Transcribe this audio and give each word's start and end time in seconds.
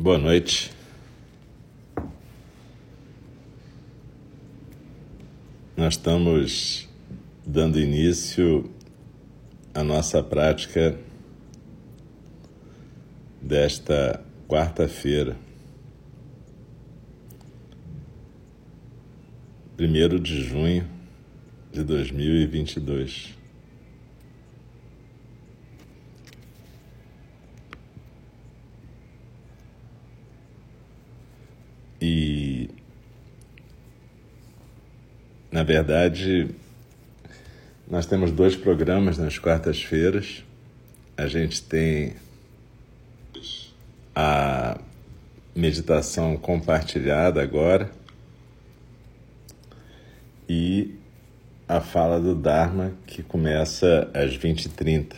Boa 0.00 0.16
noite. 0.16 0.70
Nós 5.76 5.94
estamos 5.94 6.88
dando 7.44 7.80
início 7.80 8.70
à 9.74 9.82
nossa 9.82 10.22
prática 10.22 10.96
desta 13.42 14.24
quarta-feira, 14.46 15.36
primeiro 19.76 20.20
de 20.20 20.44
junho 20.44 20.88
de 21.72 21.82
2022. 21.82 23.34
E, 23.34 23.37
na 35.58 35.64
verdade, 35.64 36.54
nós 37.90 38.06
temos 38.06 38.30
dois 38.30 38.54
programas 38.54 39.18
nas 39.18 39.40
quartas-feiras. 39.40 40.44
A 41.16 41.26
gente 41.26 41.60
tem 41.64 42.14
a 44.14 44.78
meditação 45.56 46.36
compartilhada 46.36 47.42
agora 47.42 47.90
e 50.48 50.94
a 51.66 51.80
fala 51.80 52.20
do 52.20 52.36
Dharma 52.36 52.92
que 53.04 53.24
começa 53.24 54.08
às 54.14 54.38
20h30. 54.38 55.14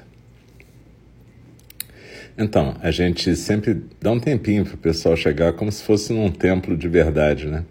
Então, 2.38 2.78
a 2.80 2.90
gente 2.90 3.36
sempre 3.36 3.84
dá 4.00 4.10
um 4.10 4.18
tempinho 4.18 4.64
para 4.64 4.74
o 4.74 4.78
pessoal 4.78 5.14
chegar 5.18 5.52
como 5.52 5.70
se 5.70 5.82
fosse 5.82 6.14
num 6.14 6.30
templo 6.30 6.78
de 6.78 6.88
verdade, 6.88 7.46
né? 7.46 7.62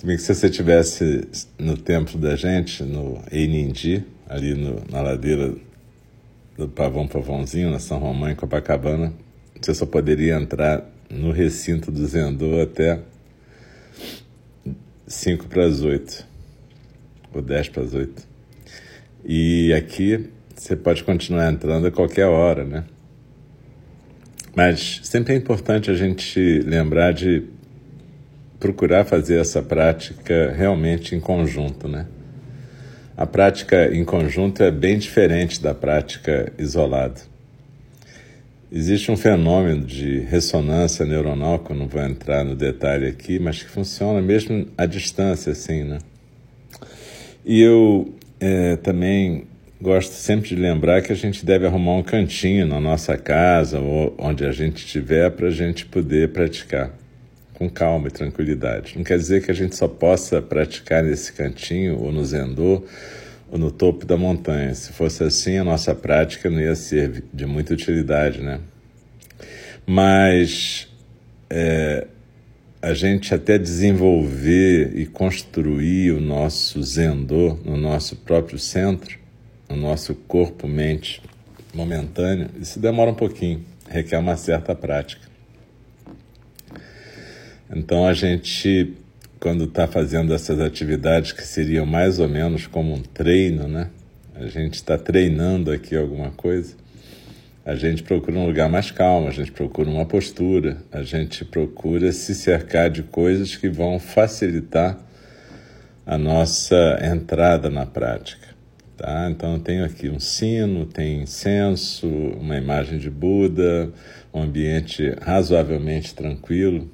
Se 0.00 0.06
bem 0.06 0.16
que 0.16 0.22
se 0.22 0.34
você 0.34 0.46
estivesse 0.46 1.28
no 1.58 1.76
templo 1.76 2.18
da 2.18 2.34
gente, 2.34 2.82
no 2.82 3.22
Einindi, 3.30 4.02
ali 4.26 4.54
no, 4.54 4.82
na 4.90 5.02
ladeira 5.02 5.54
do 6.56 6.66
Pavão 6.66 7.06
Pavãozinho, 7.06 7.70
na 7.70 7.78
São 7.78 7.98
Romão, 7.98 8.30
em 8.30 8.34
Copacabana, 8.34 9.12
você 9.60 9.74
só 9.74 9.84
poderia 9.84 10.36
entrar 10.36 10.90
no 11.10 11.32
recinto 11.32 11.92
do 11.92 12.06
Zendô 12.06 12.62
até 12.62 13.00
5 15.06 15.48
para 15.48 15.66
as 15.66 15.82
8, 15.82 16.26
ou 17.34 17.42
10 17.42 17.68
para 17.68 17.82
as 17.82 17.92
8. 17.92 18.26
E 19.22 19.70
aqui 19.74 20.30
você 20.56 20.76
pode 20.76 21.04
continuar 21.04 21.52
entrando 21.52 21.86
a 21.86 21.90
qualquer 21.90 22.24
hora, 22.24 22.64
né? 22.64 22.84
Mas 24.56 25.00
sempre 25.02 25.34
é 25.34 25.36
importante 25.36 25.90
a 25.90 25.94
gente 25.94 26.60
lembrar 26.60 27.12
de 27.12 27.59
procurar 28.60 29.06
fazer 29.06 29.40
essa 29.40 29.62
prática 29.62 30.54
realmente 30.54 31.16
em 31.16 31.20
conjunto, 31.20 31.88
né? 31.88 32.06
A 33.16 33.26
prática 33.26 33.90
em 33.92 34.04
conjunto 34.04 34.62
é 34.62 34.70
bem 34.70 34.98
diferente 34.98 35.62
da 35.62 35.74
prática 35.74 36.52
isolada. 36.58 37.20
Existe 38.70 39.10
um 39.10 39.16
fenômeno 39.16 39.84
de 39.84 40.20
ressonância 40.20 41.04
neuronal, 41.04 41.58
que 41.58 41.72
eu 41.72 41.76
não 41.76 41.88
vou 41.88 42.02
entrar 42.02 42.44
no 42.44 42.54
detalhe 42.54 43.06
aqui, 43.06 43.38
mas 43.38 43.62
que 43.62 43.68
funciona 43.68 44.22
mesmo 44.22 44.66
à 44.78 44.86
distância, 44.86 45.52
assim, 45.52 45.82
né? 45.82 45.98
E 47.44 47.60
eu 47.60 48.14
é, 48.38 48.76
também 48.76 49.44
gosto 49.80 50.12
sempre 50.12 50.50
de 50.50 50.56
lembrar 50.56 51.02
que 51.02 51.12
a 51.12 51.16
gente 51.16 51.44
deve 51.44 51.66
arrumar 51.66 51.94
um 51.94 52.02
cantinho 52.02 52.66
na 52.66 52.78
nossa 52.78 53.16
casa 53.16 53.80
ou 53.80 54.14
onde 54.18 54.44
a 54.44 54.52
gente 54.52 54.84
estiver 54.84 55.30
para 55.30 55.48
a 55.48 55.50
gente 55.50 55.86
poder 55.86 56.28
praticar 56.28 56.92
com 57.60 57.68
calma 57.68 58.08
e 58.08 58.10
tranquilidade. 58.10 58.94
Não 58.96 59.04
quer 59.04 59.18
dizer 59.18 59.44
que 59.44 59.50
a 59.50 59.54
gente 59.54 59.76
só 59.76 59.86
possa 59.86 60.40
praticar 60.40 61.04
nesse 61.04 61.30
cantinho 61.34 61.98
ou 61.98 62.10
no 62.10 62.24
zendô 62.24 62.82
ou 63.50 63.58
no 63.58 63.70
topo 63.70 64.06
da 64.06 64.16
montanha. 64.16 64.74
Se 64.74 64.94
fosse 64.94 65.22
assim, 65.22 65.58
a 65.58 65.64
nossa 65.64 65.94
prática 65.94 66.48
não 66.48 66.58
ia 66.58 66.74
ser 66.74 67.22
de 67.34 67.44
muita 67.44 67.74
utilidade, 67.74 68.40
né? 68.40 68.60
Mas 69.86 70.88
é, 71.50 72.06
a 72.80 72.94
gente 72.94 73.34
até 73.34 73.58
desenvolver 73.58 74.96
e 74.96 75.04
construir 75.04 76.12
o 76.12 76.20
nosso 76.20 76.82
zendô 76.82 77.58
no 77.62 77.76
nosso 77.76 78.16
próprio 78.16 78.58
centro 78.58 79.20
no 79.68 79.76
nosso 79.76 80.14
corpo, 80.14 80.66
mente 80.66 81.22
momentâneo, 81.74 82.48
isso 82.58 82.80
demora 82.80 83.10
um 83.10 83.14
pouquinho, 83.14 83.64
requer 83.88 84.18
uma 84.18 84.36
certa 84.36 84.74
prática. 84.74 85.29
Então 87.72 88.04
a 88.04 88.12
gente, 88.12 88.94
quando 89.38 89.64
está 89.64 89.86
fazendo 89.86 90.34
essas 90.34 90.58
atividades 90.58 91.30
que 91.30 91.42
seriam 91.42 91.86
mais 91.86 92.18
ou 92.18 92.28
menos 92.28 92.66
como 92.66 92.92
um 92.92 93.00
treino, 93.00 93.68
né? 93.68 93.90
A 94.34 94.46
gente 94.46 94.74
está 94.74 94.98
treinando 94.98 95.70
aqui 95.70 95.94
alguma 95.94 96.30
coisa. 96.30 96.74
A 97.64 97.76
gente 97.76 98.02
procura 98.02 98.38
um 98.38 98.46
lugar 98.46 98.68
mais 98.68 98.90
calmo, 98.90 99.28
a 99.28 99.30
gente 99.30 99.52
procura 99.52 99.88
uma 99.88 100.04
postura, 100.04 100.78
a 100.90 101.02
gente 101.02 101.44
procura 101.44 102.10
se 102.10 102.34
cercar 102.34 102.90
de 102.90 103.02
coisas 103.02 103.54
que 103.54 103.68
vão 103.68 104.00
facilitar 104.00 104.98
a 106.04 106.18
nossa 106.18 106.98
entrada 107.00 107.70
na 107.70 107.86
prática. 107.86 108.48
Tá? 108.96 109.28
Então 109.30 109.54
eu 109.54 109.60
tenho 109.60 109.84
aqui 109.84 110.08
um 110.08 110.18
sino, 110.18 110.86
tem 110.86 111.22
incenso, 111.22 112.08
uma 112.08 112.56
imagem 112.56 112.98
de 112.98 113.08
Buda, 113.08 113.92
um 114.34 114.42
ambiente 114.42 115.14
razoavelmente 115.20 116.14
tranquilo, 116.14 116.90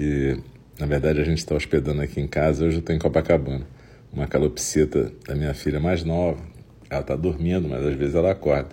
porque 0.00 0.38
na 0.78 0.86
verdade 0.86 1.20
a 1.20 1.24
gente 1.24 1.38
está 1.38 1.54
hospedando 1.54 2.00
aqui 2.00 2.22
em 2.22 2.26
casa, 2.26 2.64
hoje 2.64 2.76
eu 2.76 2.80
estou 2.80 2.96
em 2.96 2.98
Copacabana, 2.98 3.66
uma 4.10 4.26
calopsita 4.26 5.12
da 5.28 5.34
minha 5.34 5.52
filha 5.52 5.78
mais 5.78 6.02
nova, 6.02 6.40
ela 6.88 7.02
está 7.02 7.14
dormindo, 7.14 7.68
mas 7.68 7.84
às 7.84 7.94
vezes 7.94 8.14
ela 8.14 8.30
acorda. 8.30 8.70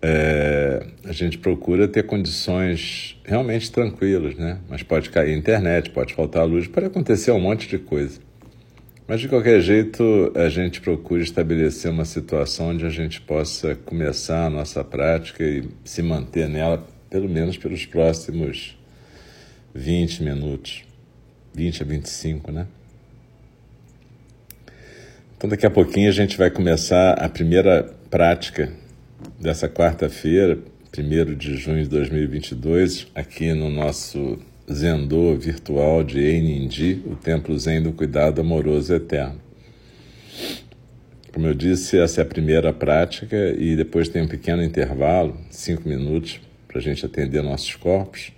É, 0.00 0.86
a 1.04 1.12
gente 1.12 1.38
procura 1.38 1.88
ter 1.88 2.04
condições 2.04 3.20
realmente 3.24 3.70
tranquilas, 3.70 4.36
né? 4.36 4.60
Mas 4.68 4.84
pode 4.84 5.10
cair 5.10 5.34
a 5.34 5.36
internet, 5.36 5.90
pode 5.90 6.14
faltar 6.14 6.46
luz, 6.46 6.68
pode 6.68 6.86
acontecer 6.86 7.32
um 7.32 7.40
monte 7.40 7.68
de 7.68 7.76
coisa. 7.76 8.20
Mas 9.08 9.20
de 9.20 9.28
qualquer 9.28 9.60
jeito, 9.60 10.32
a 10.36 10.48
gente 10.48 10.80
procura 10.80 11.20
estabelecer 11.20 11.90
uma 11.90 12.04
situação 12.04 12.68
onde 12.68 12.86
a 12.86 12.90
gente 12.90 13.20
possa 13.20 13.74
começar 13.74 14.46
a 14.46 14.50
nossa 14.50 14.84
prática 14.84 15.42
e 15.42 15.68
se 15.84 16.00
manter 16.00 16.48
nela, 16.48 16.86
pelo 17.10 17.28
menos 17.28 17.58
pelos 17.58 17.84
próximos 17.84 18.79
20 19.74 20.22
minutos, 20.22 20.84
20 21.54 21.82
a 21.82 21.86
25, 21.86 22.52
né? 22.52 22.66
Então, 25.36 25.48
daqui 25.48 25.64
a 25.64 25.70
pouquinho 25.70 26.08
a 26.08 26.12
gente 26.12 26.36
vai 26.36 26.50
começar 26.50 27.12
a 27.14 27.28
primeira 27.28 27.94
prática 28.10 28.72
dessa 29.38 29.68
quarta-feira, 29.68 30.58
1 30.96 31.34
de 31.34 31.56
junho 31.56 31.82
de 31.82 31.88
2022, 31.88 33.06
aqui 33.14 33.52
no 33.54 33.70
nosso 33.70 34.38
Zendô 34.70 35.34
virtual 35.36 36.04
de 36.04 36.20
Einindi, 36.20 37.02
o 37.06 37.16
templo 37.16 37.58
Zen 37.58 37.82
do 37.82 37.92
cuidado 37.92 38.40
amoroso 38.40 38.94
eterno. 38.94 39.40
Como 41.32 41.46
eu 41.46 41.54
disse, 41.54 41.98
essa 41.98 42.20
é 42.20 42.22
a 42.22 42.26
primeira 42.26 42.72
prática 42.72 43.54
e 43.56 43.76
depois 43.76 44.08
tem 44.08 44.22
um 44.22 44.28
pequeno 44.28 44.62
intervalo, 44.62 45.36
cinco 45.50 45.88
minutos, 45.88 46.40
para 46.66 46.78
a 46.78 46.82
gente 46.82 47.06
atender 47.06 47.42
nossos 47.42 47.74
corpos. 47.76 48.32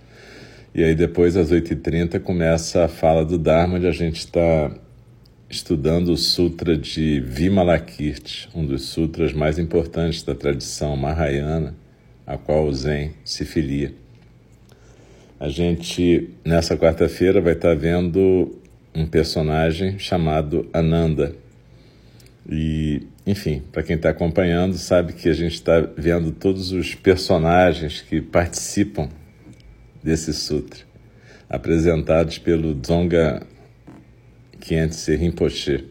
E 0.75 0.83
aí 0.83 0.95
depois, 0.95 1.37
às 1.37 1.51
8h30, 1.51 2.19
começa 2.19 2.85
a 2.85 2.87
fala 2.87 3.23
do 3.23 3.37
Dharma, 3.37 3.75
onde 3.75 3.85
a 3.85 3.91
gente 3.91 4.17
está 4.17 4.71
estudando 5.47 6.09
o 6.09 6.17
Sutra 6.17 6.75
de 6.75 7.19
Vimalakirti, 7.19 8.49
um 8.55 8.65
dos 8.65 8.85
sutras 8.85 9.33
mais 9.33 9.59
importantes 9.59 10.23
da 10.23 10.33
tradição 10.33 10.97
Mahayana, 10.97 11.75
a 12.25 12.39
qual 12.39 12.65
o 12.65 12.73
Zen 12.73 13.11
se 13.23 13.45
filia. 13.45 13.93
A 15.39 15.47
gente, 15.47 16.31
nessa 16.43 16.75
quarta-feira, 16.75 17.39
vai 17.39 17.53
estar 17.53 17.75
vendo 17.75 18.59
um 18.95 19.05
personagem 19.05 19.99
chamado 19.99 20.67
Ananda. 20.73 21.35
E, 22.49 23.03
enfim, 23.27 23.61
para 23.71 23.83
quem 23.83 23.95
está 23.95 24.09
acompanhando, 24.09 24.73
sabe 24.73 25.13
que 25.13 25.29
a 25.29 25.33
gente 25.33 25.53
está 25.53 25.81
vendo 25.95 26.31
todos 26.31 26.71
os 26.71 26.95
personagens 26.95 28.01
que 28.01 28.19
participam 28.21 29.07
desse 30.03 30.33
sutra, 30.33 30.81
apresentados 31.49 32.37
pelo 32.37 32.75
Dzonga 32.75 33.45
Khyentse 34.59 35.15
Rinpoche, 35.15 35.89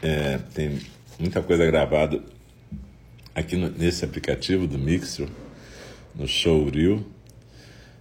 é, 0.00 0.38
tem 0.54 0.78
muita 1.18 1.42
coisa 1.42 1.66
gravada 1.66 2.22
aqui 3.34 3.56
no, 3.56 3.70
nesse 3.70 4.04
aplicativo 4.04 4.68
do 4.68 4.78
Mixer, 4.78 5.26
no 6.14 6.28
Showreel, 6.28 7.04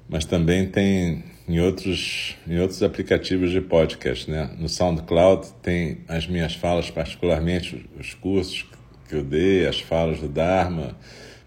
mas 0.07 0.23
também 0.23 0.69
tem 0.69 1.23
em 1.47 1.59
outros, 1.59 2.35
em 2.47 2.59
outros 2.59 2.83
aplicativos 2.83 3.49
de 3.49 3.59
podcast. 3.59 4.29
Né? 4.29 4.51
No 4.59 4.69
SoundCloud 4.69 5.51
tem 5.63 6.01
as 6.07 6.27
minhas 6.27 6.53
falas, 6.53 6.91
particularmente 6.91 7.89
os 7.99 8.13
cursos 8.13 8.67
que 9.09 9.15
eu 9.15 9.23
dei, 9.23 9.65
as 9.65 9.79
falas 9.79 10.19
do 10.19 10.27
Dharma, 10.27 10.95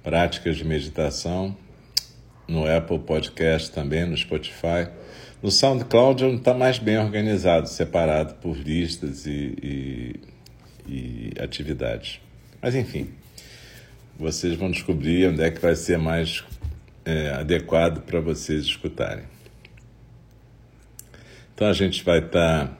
práticas 0.02 0.56
de 0.56 0.64
meditação 0.64 1.56
no 2.50 2.66
Apple 2.66 2.98
Podcast 2.98 3.70
também, 3.70 4.04
no 4.04 4.16
Spotify. 4.16 4.88
No 5.40 5.50
SoundCloud 5.50 6.24
está 6.34 6.52
mais 6.52 6.78
bem 6.78 6.98
organizado, 6.98 7.68
separado 7.68 8.34
por 8.34 8.56
listas 8.56 9.24
e, 9.24 9.54
e, 9.62 10.20
e, 10.86 11.32
atividades. 11.42 12.20
Mas 12.60 12.74
enfim, 12.74 13.08
vocês 14.18 14.56
vão 14.56 14.70
descobrir 14.70 15.28
onde 15.28 15.42
é 15.42 15.50
que 15.50 15.60
vai 15.60 15.74
ser 15.76 15.96
mais 15.96 16.44
é, 17.04 17.30
adequado 17.30 18.02
para 18.02 18.20
vocês 18.20 18.64
escutarem. 18.64 19.24
Então 21.54 21.68
a 21.68 21.72
gente 21.72 22.02
vai 22.04 22.18
estar 22.18 22.66
tá 22.66 22.76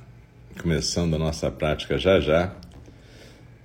começando 0.61 1.15
a 1.15 1.19
nossa 1.19 1.51
prática 1.51 1.97
já 1.97 2.19
já. 2.19 2.53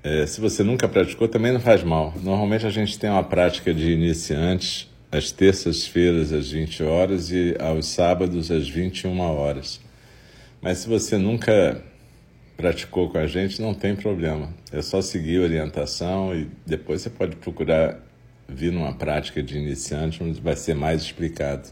É, 0.04 0.26
se 0.28 0.40
você 0.40 0.62
nunca 0.62 0.88
praticou, 0.88 1.28
também 1.28 1.52
não 1.52 1.60
faz 1.60 1.84
mal. 1.84 2.14
Normalmente 2.22 2.66
a 2.66 2.70
gente 2.70 2.98
tem 3.00 3.10
uma 3.10 3.24
prática 3.24 3.74
de 3.74 3.92
iniciantes 3.92 4.88
às 5.16 5.32
terças-feiras 5.32 6.34
às 6.34 6.52
20 6.52 6.84
horas 6.84 7.32
e 7.32 7.56
aos 7.60 7.88
sábados 7.88 8.52
às 8.52 8.68
21 8.68 9.20
horas. 9.20 9.80
Mas 10.62 10.80
se 10.80 10.90
você 10.90 11.18
nunca 11.18 11.82
praticou 12.58 13.10
com 13.10 13.18
a 13.18 13.28
gente, 13.28 13.62
não 13.62 13.74
tem 13.74 13.96
problema. 13.96 14.50
É 14.72 14.82
só 14.82 15.02
seguir 15.02 15.40
a 15.40 15.44
orientação 15.44 16.36
e 16.36 16.50
depois 16.66 17.02
você 17.02 17.10
pode 17.10 17.36
procurar 17.36 18.00
vir 18.48 18.72
numa 18.72 18.94
prática 18.94 19.42
de 19.42 19.58
iniciante 19.58 20.24
onde 20.24 20.40
vai 20.40 20.56
ser 20.56 20.76
mais 20.76 21.02
explicado. 21.04 21.70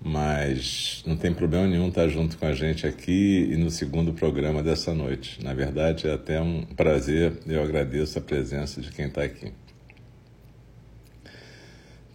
Mas 0.00 1.02
não 1.06 1.16
tem 1.16 1.32
problema 1.32 1.66
nenhum 1.66 1.88
estar 1.88 2.06
junto 2.08 2.36
com 2.36 2.46
a 2.46 2.52
gente 2.52 2.86
aqui 2.86 3.48
e 3.50 3.56
no 3.56 3.70
segundo 3.70 4.12
programa 4.12 4.62
dessa 4.62 4.94
noite. 4.94 5.42
Na 5.42 5.54
verdade, 5.54 6.06
é 6.06 6.12
até 6.12 6.40
um 6.40 6.62
prazer, 6.62 7.32
eu 7.46 7.62
agradeço 7.62 8.18
a 8.18 8.22
presença 8.22 8.80
de 8.80 8.92
quem 8.92 9.06
está 9.06 9.22
aqui. 9.22 9.52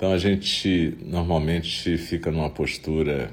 Então 0.01 0.13
a 0.13 0.18
gente 0.18 0.98
normalmente 1.06 1.95
fica 1.95 2.31
numa 2.31 2.50
postura 2.50 3.31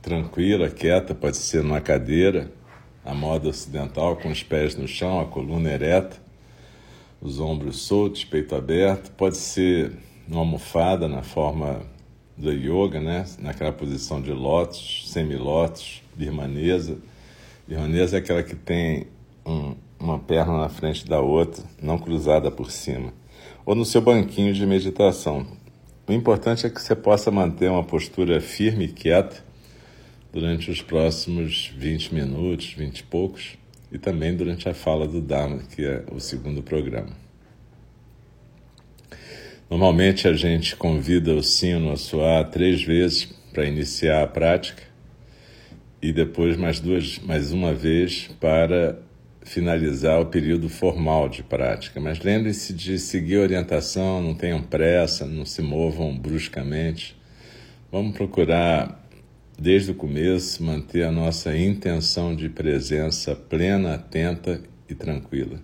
tranquila, 0.00 0.70
quieta, 0.70 1.16
pode 1.16 1.36
ser 1.36 1.64
numa 1.64 1.80
cadeira, 1.80 2.48
a 3.04 3.12
moda 3.12 3.48
ocidental, 3.48 4.14
com 4.14 4.30
os 4.30 4.40
pés 4.40 4.76
no 4.76 4.86
chão, 4.86 5.18
a 5.18 5.24
coluna 5.26 5.68
ereta, 5.68 6.16
os 7.20 7.40
ombros 7.40 7.80
soltos, 7.80 8.22
peito 8.22 8.54
aberto, 8.54 9.10
pode 9.16 9.36
ser 9.36 9.90
numa 10.28 10.42
almofada 10.42 11.08
na 11.08 11.24
forma 11.24 11.82
do 12.36 12.52
yoga, 12.52 13.00
né? 13.00 13.26
naquela 13.40 13.72
posição 13.72 14.22
de 14.22 14.30
lótus, 14.30 15.10
semilótus, 15.10 16.04
birmanesa. 16.14 16.98
Birmanesa 17.66 18.18
é 18.18 18.20
aquela 18.20 18.44
que 18.44 18.54
tem 18.54 19.08
um, 19.44 19.74
uma 19.98 20.20
perna 20.20 20.56
na 20.56 20.68
frente 20.68 21.04
da 21.04 21.20
outra, 21.20 21.64
não 21.82 21.98
cruzada 21.98 22.48
por 22.48 22.70
cima. 22.70 23.12
Ou 23.66 23.74
no 23.74 23.84
seu 23.84 24.00
banquinho 24.00 24.54
de 24.54 24.64
meditação, 24.64 25.58
o 26.10 26.12
importante 26.12 26.66
é 26.66 26.70
que 26.70 26.82
você 26.82 26.96
possa 26.96 27.30
manter 27.30 27.70
uma 27.70 27.84
postura 27.84 28.40
firme 28.40 28.86
e 28.86 28.88
quieta 28.88 29.44
durante 30.32 30.68
os 30.68 30.82
próximos 30.82 31.72
20 31.76 32.12
minutos, 32.12 32.72
20 32.72 32.98
e 32.98 33.02
poucos, 33.04 33.56
e 33.92 33.98
também 33.98 34.36
durante 34.36 34.68
a 34.68 34.74
fala 34.74 35.06
do 35.06 35.20
Dharma, 35.20 35.58
que 35.58 35.84
é 35.84 36.04
o 36.10 36.18
segundo 36.18 36.64
programa. 36.64 37.10
Normalmente 39.70 40.26
a 40.26 40.32
gente 40.32 40.74
convida 40.74 41.32
o 41.32 41.44
sino 41.44 41.92
a 41.92 41.96
soar 41.96 42.50
três 42.50 42.82
vezes 42.82 43.26
para 43.52 43.64
iniciar 43.64 44.24
a 44.24 44.26
prática 44.26 44.82
e 46.02 46.12
depois 46.12 46.56
mais 46.56 46.80
duas, 46.80 47.20
mais 47.20 47.52
uma 47.52 47.72
vez 47.72 48.28
para 48.40 48.98
finalizar 49.42 50.20
o 50.20 50.26
período 50.26 50.68
formal 50.68 51.28
de 51.28 51.42
prática. 51.42 52.00
Mas 52.00 52.20
lembrem-se 52.20 52.72
de 52.72 52.98
seguir 52.98 53.36
a 53.36 53.42
orientação, 53.42 54.22
não 54.22 54.34
tenham 54.34 54.62
pressa, 54.62 55.26
não 55.26 55.44
se 55.44 55.62
movam 55.62 56.16
bruscamente. 56.16 57.16
Vamos 57.90 58.16
procurar, 58.16 59.04
desde 59.58 59.90
o 59.90 59.94
começo, 59.94 60.62
manter 60.62 61.04
a 61.04 61.12
nossa 61.12 61.56
intenção 61.56 62.36
de 62.36 62.48
presença 62.48 63.34
plena, 63.34 63.94
atenta 63.94 64.62
e 64.88 64.94
tranquila. 64.94 65.58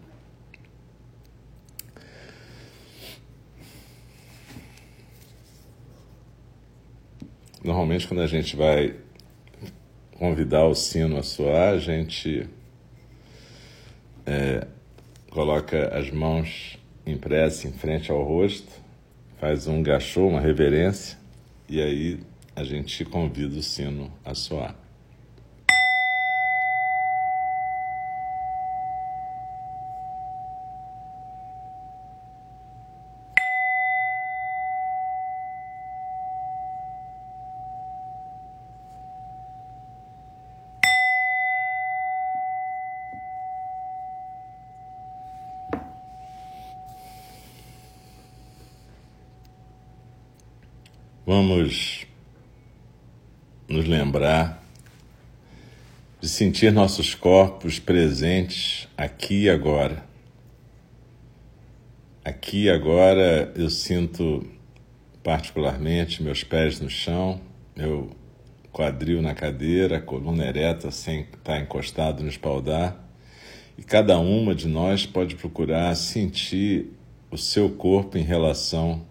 Normalmente, 7.63 8.07
quando 8.07 8.21
a 8.21 8.29
gente 8.29 8.55
vai 8.55 8.95
convidar 10.19 10.65
o 10.67 10.75
sino 10.75 11.17
a 11.17 11.23
soar, 11.23 11.75
a 11.75 11.79
gente 11.79 12.49
é, 14.27 14.67
coloca 15.31 15.97
as 15.97 16.11
mãos 16.11 16.79
prece 17.17 17.69
em 17.69 17.73
frente 17.73 18.11
ao 18.11 18.23
rosto, 18.23 18.73
faz 19.39 19.67
um 19.67 19.83
gachô, 19.83 20.27
uma 20.27 20.41
reverência, 20.41 21.17
e 21.69 21.81
aí 21.81 22.21
a 22.55 22.65
gente 22.65 23.05
convida 23.05 23.57
o 23.57 23.63
sino 23.63 24.11
a 24.25 24.35
soar. 24.35 24.75
Vamos 51.29 52.07
nos 53.69 53.85
lembrar 53.85 54.63
de 56.21 56.29
sentir 56.29 56.71
nossos 56.71 57.17
corpos 57.17 57.81
presentes 57.81 58.87
aqui 58.97 59.43
e 59.43 59.51
agora. 59.51 60.05
Aqui 62.25 62.67
e 62.67 62.71
agora 62.71 63.53
eu 63.57 63.69
sinto 63.69 64.47
particularmente 65.25 66.23
meus 66.23 66.45
pés 66.45 66.79
no 66.79 66.89
chão, 66.89 67.41
meu 67.75 68.09
quadril 68.73 69.21
na 69.21 69.35
cadeira, 69.35 70.01
coluna 70.01 70.47
ereta 70.47 70.93
sem 70.93 71.23
estar 71.23 71.59
encostado 71.59 72.23
no 72.23 72.29
espaldar 72.29 73.05
E 73.77 73.83
cada 73.83 74.17
uma 74.21 74.55
de 74.55 74.69
nós 74.69 75.05
pode 75.05 75.35
procurar 75.35 75.93
sentir 75.97 76.93
o 77.33 77.37
seu 77.37 77.69
corpo 77.69 78.17
em 78.17 78.23
relação 78.23 79.05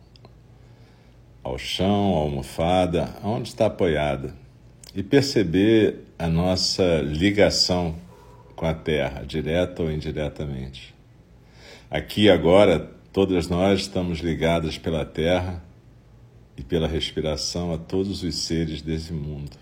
ao 1.45 1.59
chão, 1.59 2.15
à 2.15 2.21
almofada, 2.21 3.13
aonde 3.21 3.49
está 3.49 3.67
apoiada, 3.67 4.33
e 4.95 5.03
perceber 5.03 5.99
a 6.17 6.27
nossa 6.27 7.01
ligação 7.01 7.95
com 8.55 8.65
a 8.65 8.73
Terra, 8.73 9.23
direta 9.23 9.83
ou 9.83 9.91
indiretamente. 9.91 10.95
Aqui 11.89 12.31
agora, 12.31 12.79
todas 13.13 13.47
nós 13.47 13.81
estamos 13.81 14.21
ligadas 14.21 14.79
pela 14.79 15.05
Terra 15.05 15.63
e 16.57 16.63
pela 16.63 16.87
respiração 16.87 17.71
a 17.71 17.77
todos 17.77 18.23
os 18.23 18.35
seres 18.35 18.81
desse 18.81 19.13
mundo. 19.13 19.55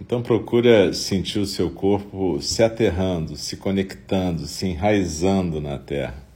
Então 0.00 0.22
procura 0.22 0.94
sentir 0.94 1.38
o 1.38 1.46
seu 1.46 1.70
corpo 1.70 2.40
se 2.40 2.62
aterrando, 2.62 3.36
se 3.36 3.58
conectando, 3.58 4.46
se 4.46 4.66
enraizando 4.66 5.60
na 5.60 5.76
terra. 5.76 6.29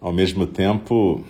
Ao 0.00 0.12
mesmo 0.12 0.46
tempo, 0.46 1.24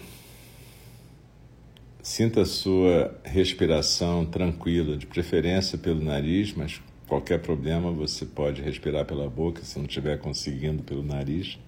sinta 2.03 2.43
a 2.43 2.47
sua 2.47 3.19
respiração 3.25 4.25
tranquila, 4.25 4.97
de 4.97 5.07
preferência 5.07 5.77
pelo 5.77 6.03
nariz, 6.03 6.55
mas 6.55 6.81
qualquer 7.09 7.41
problema 7.41 7.91
você 7.91 8.25
pode 8.25 8.63
respirar 8.63 9.05
pela 9.05 9.29
boca 9.29 9.63
se 9.65 9.79
não 9.79 9.87
estiver 9.87 10.19
conseguindo 10.19 10.83
pelo 10.83 11.03
nariz. 11.03 11.59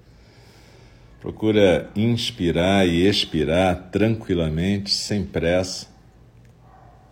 Procura 1.20 1.90
inspirar 1.96 2.86
e 2.86 3.06
expirar 3.06 3.90
tranquilamente, 3.90 4.90
sem 4.90 5.24
pressa 5.24 5.92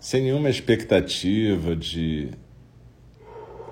sem 0.01 0.23
nenhuma 0.23 0.49
expectativa 0.49 1.77
de 1.77 2.31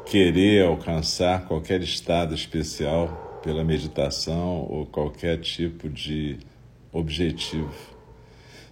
querer 0.05 0.67
alcançar 0.67 1.47
qualquer 1.47 1.81
estado 1.81 2.35
especial 2.35 3.28
pela 3.49 3.65
meditação 3.65 4.67
ou 4.69 4.85
qualquer 4.85 5.41
tipo 5.41 5.89
de 5.89 6.37
objetivo. 6.93 7.73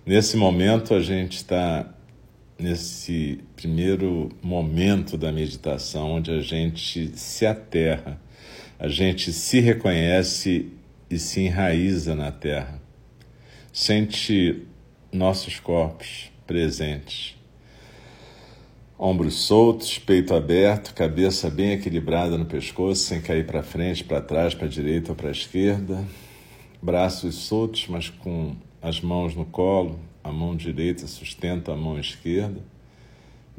Nesse 0.04 0.36
momento, 0.36 0.92
a 0.92 1.00
gente 1.00 1.38
está 1.38 1.94
nesse 2.58 3.40
primeiro 3.56 4.28
momento 4.42 5.16
da 5.16 5.32
meditação, 5.32 6.10
onde 6.10 6.30
a 6.30 6.42
gente 6.42 7.10
se 7.16 7.46
aterra, 7.46 8.20
a 8.78 8.86
gente 8.86 9.32
se 9.32 9.60
reconhece 9.60 10.70
e 11.08 11.18
se 11.18 11.40
enraiza 11.40 12.14
na 12.14 12.30
terra, 12.30 12.78
sente 13.72 14.62
nossos 15.10 15.58
corpos 15.58 16.30
presentes 16.46 17.35
Ombros 18.98 19.34
soltos, 19.34 19.98
peito 19.98 20.32
aberto, 20.34 20.94
cabeça 20.94 21.50
bem 21.50 21.72
equilibrada 21.72 22.38
no 22.38 22.46
pescoço, 22.46 23.02
sem 23.02 23.20
cair 23.20 23.44
para 23.44 23.62
frente, 23.62 24.02
para 24.02 24.22
trás, 24.22 24.54
para 24.54 24.64
a 24.64 24.70
direita 24.70 25.12
ou 25.12 25.14
para 25.14 25.28
a 25.28 25.32
esquerda. 25.32 26.02
Braços 26.80 27.34
soltos, 27.34 27.86
mas 27.88 28.08
com 28.08 28.56
as 28.80 29.02
mãos 29.02 29.34
no 29.34 29.44
colo, 29.44 30.00
a 30.24 30.32
mão 30.32 30.56
direita 30.56 31.06
sustenta 31.06 31.74
a 31.74 31.76
mão 31.76 31.98
esquerda. 31.98 32.58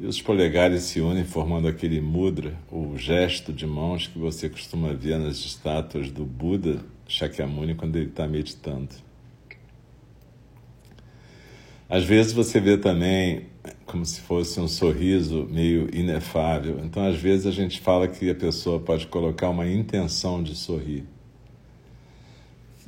E 0.00 0.06
os 0.06 0.20
polegares 0.20 0.82
se 0.82 1.00
unem 1.00 1.24
formando 1.24 1.68
aquele 1.68 2.00
mudra, 2.00 2.58
ou 2.68 2.98
gesto 2.98 3.52
de 3.52 3.64
mãos 3.64 4.08
que 4.08 4.18
você 4.18 4.48
costuma 4.48 4.92
ver 4.92 5.20
nas 5.20 5.36
estátuas 5.36 6.10
do 6.10 6.24
Buda 6.24 6.80
Shakyamuni 7.06 7.76
quando 7.76 7.94
ele 7.94 8.08
está 8.08 8.26
meditando. 8.26 8.88
Às 11.88 12.02
vezes 12.02 12.32
você 12.32 12.60
vê 12.60 12.76
também 12.76 13.46
como 13.86 14.04
se 14.04 14.20
fosse 14.20 14.60
um 14.60 14.68
sorriso 14.68 15.46
meio 15.50 15.88
inefável. 15.94 16.80
Então, 16.84 17.04
às 17.04 17.16
vezes, 17.16 17.46
a 17.46 17.50
gente 17.50 17.80
fala 17.80 18.06
que 18.08 18.28
a 18.30 18.34
pessoa 18.34 18.78
pode 18.80 19.06
colocar 19.06 19.48
uma 19.48 19.66
intenção 19.66 20.42
de 20.42 20.54
sorrir. 20.54 21.04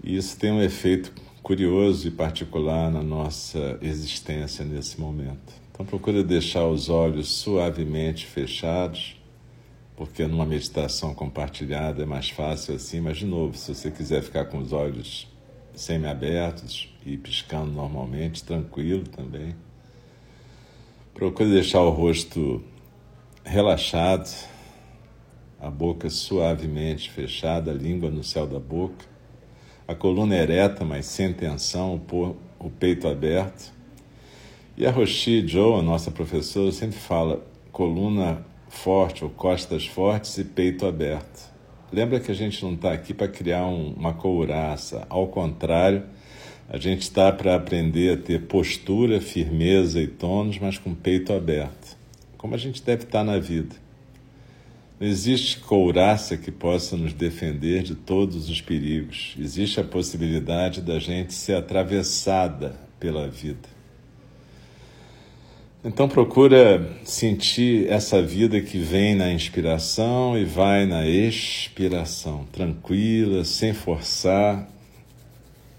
E 0.03 0.17
isso 0.17 0.39
tem 0.39 0.51
um 0.51 0.63
efeito 0.63 1.13
curioso 1.43 2.09
e 2.09 2.11
particular 2.11 2.91
na 2.91 3.03
nossa 3.03 3.79
existência 3.83 4.65
nesse 4.65 5.01
momento. 5.01 5.53
Então, 5.73 5.85
procure 5.85 6.23
deixar 6.23 6.67
os 6.67 6.89
olhos 6.89 7.29
suavemente 7.29 8.27
fechados, 8.27 9.17
porque 9.97 10.27
numa 10.27 10.47
meditação 10.47 11.15
compartilhada 11.15 12.03
é 12.03 12.07
mais 12.07 12.31
fácil 12.31 12.75
assim, 12.75 13.01
mas, 13.01 13.19
de 13.19 13.27
novo, 13.27 13.57
se 13.57 13.75
você 13.75 13.91
quiser 13.91 14.23
ficar 14.23 14.47
com 14.47 14.59
os 14.59 14.73
olhos 14.73 15.27
semi-abertos 15.75 16.89
e 17.05 17.17
piscando 17.17 17.71
normalmente, 17.71 18.45
tranquilo 18.45 19.05
também. 19.05 19.55
Procure 21.21 21.51
deixar 21.51 21.83
o 21.83 21.91
rosto 21.91 22.63
relaxado, 23.45 24.27
a 25.61 25.69
boca 25.69 26.09
suavemente 26.09 27.11
fechada, 27.11 27.73
a 27.73 27.75
língua 27.75 28.09
no 28.09 28.25
céu 28.25 28.47
da 28.47 28.59
boca, 28.59 29.05
a 29.87 29.95
coluna 29.95 30.35
ereta, 30.35 30.83
mas 30.83 31.05
sem 31.05 31.31
tensão, 31.35 32.01
o 32.59 32.71
peito 32.71 33.07
aberto. 33.07 33.71
E 34.79 34.87
a 34.87 34.91
Roshi 34.91 35.47
Joe, 35.47 35.81
a 35.81 35.83
nossa 35.83 36.11
professora, 36.11 36.73
sempre 36.73 36.99
fala 36.99 37.45
coluna 37.71 38.43
forte 38.71 39.23
ou 39.23 39.29
costas 39.29 39.87
fortes 39.87 40.39
e 40.39 40.45
peito 40.45 40.87
aberto. 40.87 41.53
Lembra 41.93 42.19
que 42.19 42.31
a 42.31 42.35
gente 42.35 42.65
não 42.65 42.73
está 42.73 42.95
aqui 42.95 43.13
para 43.13 43.29
criar 43.29 43.67
um, 43.67 43.93
uma 43.93 44.15
couraça, 44.15 45.07
ao 45.11 45.29
contrário 45.29 46.03
a 46.73 46.79
gente 46.79 47.03
está 47.03 47.33
para 47.33 47.57
aprender 47.57 48.13
a 48.13 48.17
ter 48.17 48.43
postura, 48.43 49.21
firmeza 49.21 50.01
e 50.01 50.07
tônus, 50.07 50.57
mas 50.61 50.79
com 50.79 50.95
peito 50.95 51.33
aberto, 51.33 51.99
como 52.39 52.55
a 52.55 52.59
gente 52.59 52.81
deve 52.81 53.03
estar 53.03 53.19
tá 53.19 53.25
na 53.25 53.41
vida. 53.41 53.75
Não 55.01 55.09
existe 55.09 55.59
couraça 55.59 56.37
que 56.37 56.53
possa 56.53 56.97
nos 56.97 57.13
defender 57.13 57.83
de 57.83 57.97
todos 57.97 58.49
os 58.49 58.61
perigos. 58.61 59.35
Existe 59.37 59.81
a 59.81 59.85
possibilidade 59.85 60.81
da 60.81 61.01
gente 61.01 61.35
ser 61.35 61.57
atravessada 61.57 62.77
pela 63.01 63.27
vida. 63.27 63.69
Então 65.83 66.09
procura 66.09 66.89
sentir 67.03 67.91
essa 67.91 68.23
vida 68.23 68.61
que 68.61 68.79
vem 68.79 69.17
na 69.17 69.33
inspiração 69.33 70.39
e 70.39 70.45
vai 70.45 70.87
na 70.87 71.09
expiração, 71.09 72.47
tranquila, 72.53 73.43
sem 73.45 73.73
forçar, 73.73 74.69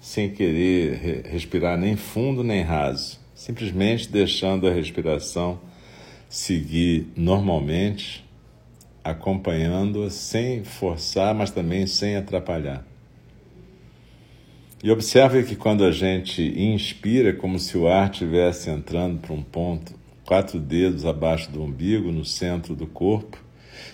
sem 0.01 0.31
querer 0.31 1.27
respirar 1.29 1.77
nem 1.77 1.95
fundo 1.95 2.43
nem 2.43 2.63
raso, 2.63 3.19
simplesmente 3.35 4.09
deixando 4.09 4.67
a 4.67 4.73
respiração 4.73 5.61
seguir 6.27 7.07
normalmente, 7.15 8.25
acompanhando-a 9.03 10.09
sem 10.09 10.63
forçar, 10.63 11.35
mas 11.35 11.51
também 11.51 11.85
sem 11.85 12.15
atrapalhar. 12.15 12.83
E 14.83 14.89
observe 14.89 15.43
que 15.43 15.55
quando 15.55 15.83
a 15.83 15.91
gente 15.91 16.41
inspira, 16.41 17.29
é 17.29 17.33
como 17.33 17.59
se 17.59 17.77
o 17.77 17.87
ar 17.87 18.09
estivesse 18.09 18.71
entrando 18.71 19.19
para 19.19 19.33
um 19.33 19.43
ponto, 19.43 19.93
quatro 20.25 20.59
dedos 20.59 21.05
abaixo 21.05 21.51
do 21.51 21.61
umbigo, 21.61 22.11
no 22.11 22.25
centro 22.25 22.75
do 22.75 22.87
corpo, 22.87 23.37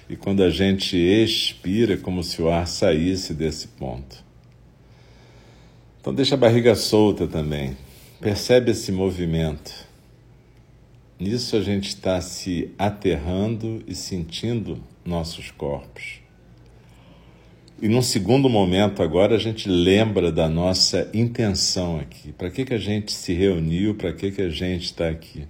e 0.09 0.15
quando 0.15 0.41
a 0.41 0.49
gente 0.49 0.95
expira, 0.95 1.95
é 1.95 1.97
como 1.97 2.23
se 2.23 2.41
o 2.41 2.49
ar 2.49 2.65
saísse 2.65 3.33
desse 3.33 3.67
ponto. 3.67 4.26
Então 6.07 6.15
deixa 6.15 6.35
a 6.35 6.37
barriga 6.37 6.73
solta 6.73 7.27
também. 7.27 7.75
Percebe 8.21 8.71
esse 8.71 8.93
movimento. 8.93 9.73
Nisso 11.19 11.57
a 11.57 11.61
gente 11.61 11.89
está 11.89 12.21
se 12.21 12.71
aterrando 12.79 13.83
e 13.85 13.93
sentindo 13.93 14.81
nossos 15.03 15.51
corpos. 15.51 16.21
E 17.81 17.89
num 17.89 18.01
segundo 18.01 18.47
momento 18.47 19.03
agora 19.03 19.35
a 19.35 19.37
gente 19.37 19.67
lembra 19.67 20.31
da 20.31 20.47
nossa 20.47 21.09
intenção 21.13 21.99
aqui. 21.99 22.31
Para 22.31 22.49
que, 22.51 22.63
que 22.63 22.73
a 22.73 22.79
gente 22.79 23.11
se 23.11 23.33
reuniu? 23.33 23.93
Para 23.93 24.13
que, 24.13 24.31
que 24.31 24.41
a 24.41 24.49
gente 24.49 24.85
está 24.85 25.09
aqui? 25.09 25.45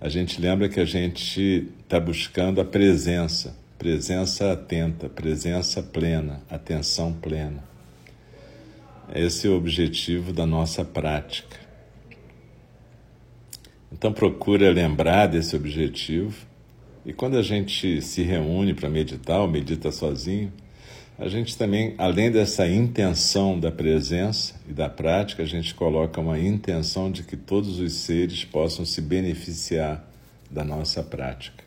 A 0.00 0.08
gente 0.08 0.40
lembra 0.40 0.70
que 0.70 0.80
a 0.80 0.86
gente 0.86 1.68
está 1.82 2.00
buscando 2.00 2.62
a 2.62 2.64
presença, 2.64 3.54
presença 3.76 4.52
atenta, 4.52 5.06
presença 5.10 5.82
plena, 5.82 6.40
atenção 6.48 7.12
plena. 7.12 7.69
Esse 9.14 9.48
é 9.48 9.50
o 9.50 9.56
objetivo 9.56 10.32
da 10.32 10.46
nossa 10.46 10.84
prática. 10.84 11.58
Então 13.92 14.12
procura 14.12 14.70
lembrar 14.70 15.26
desse 15.26 15.56
objetivo 15.56 16.46
e 17.04 17.12
quando 17.12 17.36
a 17.36 17.42
gente 17.42 18.00
se 18.02 18.22
reúne 18.22 18.72
para 18.72 18.88
meditar 18.88 19.40
ou 19.40 19.48
medita 19.48 19.90
sozinho, 19.90 20.52
a 21.18 21.28
gente 21.28 21.56
também, 21.58 21.94
além 21.98 22.30
dessa 22.30 22.66
intenção 22.68 23.58
da 23.58 23.70
presença 23.70 24.54
e 24.68 24.72
da 24.72 24.88
prática, 24.88 25.42
a 25.42 25.46
gente 25.46 25.74
coloca 25.74 26.20
uma 26.20 26.38
intenção 26.38 27.10
de 27.10 27.22
que 27.24 27.36
todos 27.36 27.78
os 27.78 27.92
seres 27.92 28.44
possam 28.44 28.86
se 28.86 29.02
beneficiar 29.02 30.08
da 30.50 30.64
nossa 30.64 31.02
prática. 31.02 31.64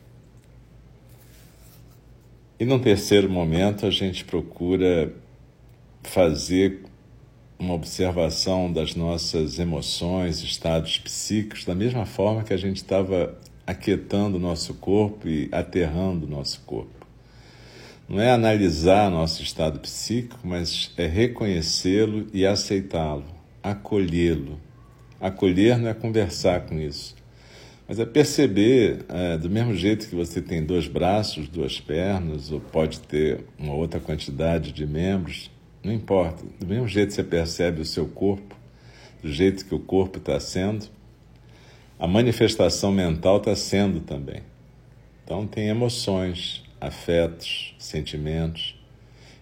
E 2.58 2.64
num 2.64 2.78
terceiro 2.78 3.28
momento, 3.28 3.86
a 3.86 3.90
gente 3.90 4.24
procura 4.24 5.12
fazer 6.02 6.82
uma 7.58 7.74
observação 7.74 8.72
das 8.72 8.94
nossas 8.94 9.58
emoções, 9.58 10.42
estados 10.42 10.98
psíquicos, 10.98 11.64
da 11.64 11.74
mesma 11.74 12.04
forma 12.04 12.42
que 12.42 12.52
a 12.52 12.56
gente 12.56 12.76
estava 12.76 13.38
aquietando 13.66 14.36
o 14.36 14.40
nosso 14.40 14.74
corpo 14.74 15.28
e 15.28 15.48
aterrando 15.52 16.26
o 16.26 16.28
nosso 16.28 16.60
corpo. 16.66 17.06
Não 18.08 18.20
é 18.20 18.30
analisar 18.30 19.10
nosso 19.10 19.42
estado 19.42 19.80
psíquico, 19.80 20.38
mas 20.44 20.92
é 20.96 21.06
reconhecê-lo 21.06 22.26
e 22.34 22.44
aceitá-lo, 22.44 23.24
acolhê-lo. 23.62 24.60
Acolher 25.18 25.78
não 25.78 25.88
é 25.88 25.94
conversar 25.94 26.66
com 26.66 26.78
isso, 26.78 27.14
mas 27.88 27.98
é 27.98 28.04
perceber, 28.04 29.06
é, 29.08 29.38
do 29.38 29.48
mesmo 29.48 29.74
jeito 29.74 30.06
que 30.06 30.14
você 30.14 30.42
tem 30.42 30.62
dois 30.62 30.86
braços, 30.86 31.48
duas 31.48 31.80
pernas, 31.80 32.52
ou 32.52 32.60
pode 32.60 33.00
ter 33.00 33.44
uma 33.58 33.74
outra 33.74 34.00
quantidade 34.00 34.70
de 34.70 34.86
membros, 34.86 35.50
não 35.84 35.92
importa. 35.92 36.42
Do 36.58 36.66
mesmo 36.66 36.88
jeito 36.88 37.08
que 37.08 37.14
você 37.14 37.22
percebe 37.22 37.82
o 37.82 37.84
seu 37.84 38.08
corpo, 38.08 38.56
do 39.22 39.30
jeito 39.30 39.64
que 39.66 39.74
o 39.74 39.78
corpo 39.78 40.18
está 40.18 40.40
sendo, 40.40 40.86
a 41.98 42.06
manifestação 42.06 42.90
mental 42.90 43.36
está 43.36 43.54
sendo 43.54 44.00
também. 44.00 44.42
Então, 45.22 45.46
tem 45.46 45.68
emoções, 45.68 46.64
afetos, 46.80 47.74
sentimentos, 47.78 48.74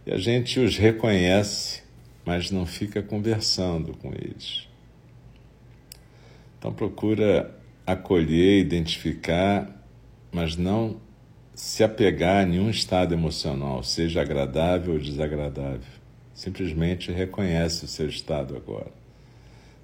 e 0.06 0.12
a 0.12 0.18
gente 0.18 0.60
os 0.60 0.76
reconhece, 0.76 1.82
mas 2.24 2.50
não 2.50 2.66
fica 2.66 3.02
conversando 3.02 3.96
com 3.96 4.08
eles. 4.10 4.68
Então, 6.58 6.72
procura 6.72 7.56
acolher, 7.86 8.60
identificar, 8.60 9.68
mas 10.30 10.56
não 10.56 11.00
se 11.54 11.82
apegar 11.82 12.42
a 12.42 12.46
nenhum 12.46 12.70
estado 12.70 13.12
emocional, 13.12 13.82
seja 13.82 14.22
agradável 14.22 14.94
ou 14.94 15.00
desagradável. 15.00 16.01
Simplesmente 16.34 17.12
reconhece 17.12 17.84
o 17.84 17.88
seu 17.88 18.08
estado 18.08 18.56
agora. 18.56 18.92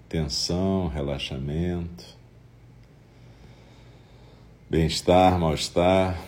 Tensão, 0.09 0.89
relaxamento 0.89 2.19
Bem-estar, 4.71 5.39
mal-estar, 5.39 6.23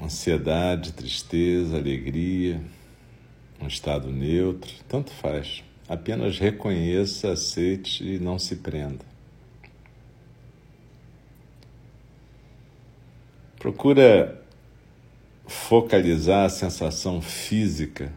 ansiedade, 0.00 0.92
tristeza, 0.92 1.76
alegria, 1.76 2.62
um 3.60 3.66
estado 3.66 4.08
neutro, 4.08 4.72
tanto 4.88 5.10
faz. 5.10 5.64
Apenas 5.88 6.38
reconheça, 6.38 7.32
aceite 7.32 8.04
e 8.04 8.20
não 8.20 8.38
se 8.38 8.54
prenda. 8.54 9.04
Procura 13.58 14.40
focalizar 15.44 16.44
a 16.46 16.50
sensação 16.50 17.20
física 17.20 18.12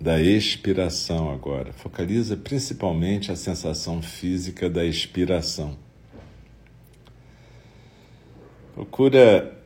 da 0.00 0.20
expiração 0.20 1.30
agora. 1.30 1.72
Focaliza 1.72 2.36
principalmente 2.36 3.32
a 3.32 3.36
sensação 3.36 4.02
física 4.02 4.68
da 4.68 4.84
expiração. 4.84 5.76
Procura 8.74 9.56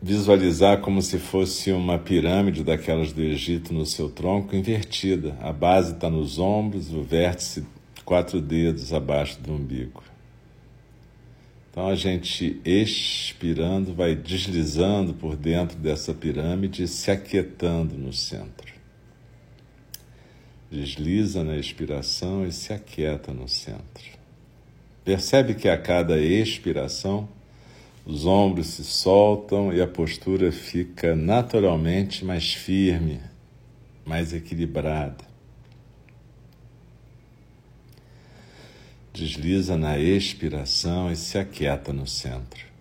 visualizar 0.00 0.80
como 0.80 1.02
se 1.02 1.18
fosse 1.18 1.72
uma 1.72 1.98
pirâmide 1.98 2.64
daquelas 2.64 3.12
do 3.12 3.20
Egito 3.20 3.72
no 3.72 3.84
seu 3.84 4.08
tronco 4.08 4.54
invertida. 4.54 5.36
A 5.40 5.52
base 5.52 5.94
está 5.94 6.08
nos 6.08 6.38
ombros, 6.38 6.92
o 6.92 7.02
vértice 7.02 7.64
quatro 8.04 8.40
dedos 8.40 8.92
abaixo 8.92 9.40
do 9.40 9.52
umbigo. 9.52 10.02
Então 11.70 11.88
a 11.88 11.94
gente 11.94 12.60
expirando 12.64 13.94
vai 13.94 14.14
deslizando 14.14 15.14
por 15.14 15.36
dentro 15.36 15.78
dessa 15.78 16.12
pirâmide 16.12 16.86
se 16.86 17.10
aquietando 17.10 17.96
no 17.96 18.12
centro. 18.12 18.81
Desliza 20.72 21.44
na 21.44 21.58
expiração 21.58 22.46
e 22.46 22.50
se 22.50 22.72
aquieta 22.72 23.30
no 23.30 23.46
centro. 23.46 24.04
Percebe 25.04 25.52
que 25.52 25.68
a 25.68 25.76
cada 25.76 26.18
expiração 26.18 27.28
os 28.06 28.24
ombros 28.24 28.68
se 28.68 28.82
soltam 28.82 29.70
e 29.70 29.82
a 29.82 29.86
postura 29.86 30.50
fica 30.50 31.14
naturalmente 31.14 32.24
mais 32.24 32.54
firme, 32.54 33.20
mais 34.02 34.32
equilibrada. 34.32 35.26
Desliza 39.12 39.76
na 39.76 39.98
expiração 39.98 41.12
e 41.12 41.16
se 41.16 41.36
aquieta 41.36 41.92
no 41.92 42.06
centro. 42.06 42.71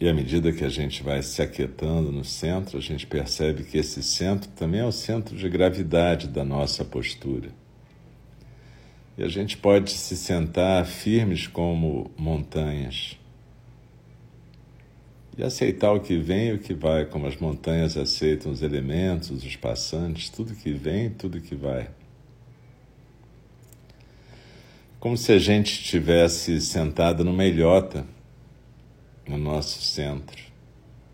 E 0.00 0.08
à 0.08 0.14
medida 0.14 0.50
que 0.50 0.64
a 0.64 0.68
gente 0.70 1.02
vai 1.02 1.22
se 1.22 1.42
aquietando 1.42 2.10
no 2.10 2.24
centro, 2.24 2.78
a 2.78 2.80
gente 2.80 3.06
percebe 3.06 3.64
que 3.64 3.76
esse 3.76 4.02
centro 4.02 4.48
também 4.52 4.80
é 4.80 4.84
o 4.86 4.90
centro 4.90 5.36
de 5.36 5.46
gravidade 5.46 6.26
da 6.26 6.42
nossa 6.42 6.82
postura. 6.82 7.50
E 9.18 9.22
a 9.22 9.28
gente 9.28 9.58
pode 9.58 9.90
se 9.90 10.16
sentar 10.16 10.86
firmes 10.86 11.46
como 11.46 12.10
montanhas 12.16 13.18
e 15.36 15.42
aceitar 15.42 15.92
o 15.92 16.00
que 16.00 16.16
vem 16.16 16.48
e 16.48 16.52
o 16.54 16.58
que 16.58 16.72
vai, 16.72 17.04
como 17.04 17.26
as 17.26 17.36
montanhas 17.36 17.98
aceitam 17.98 18.50
os 18.50 18.62
elementos, 18.62 19.44
os 19.44 19.56
passantes, 19.56 20.30
tudo 20.30 20.54
que 20.54 20.72
vem, 20.72 21.10
tudo 21.10 21.42
que 21.42 21.54
vai. 21.54 21.90
Como 24.98 25.14
se 25.14 25.32
a 25.32 25.38
gente 25.38 25.72
estivesse 25.72 26.58
sentado 26.58 27.22
numa 27.22 27.44
ilhota 27.44 28.06
no 29.30 29.38
nosso 29.38 29.80
centro, 29.80 30.42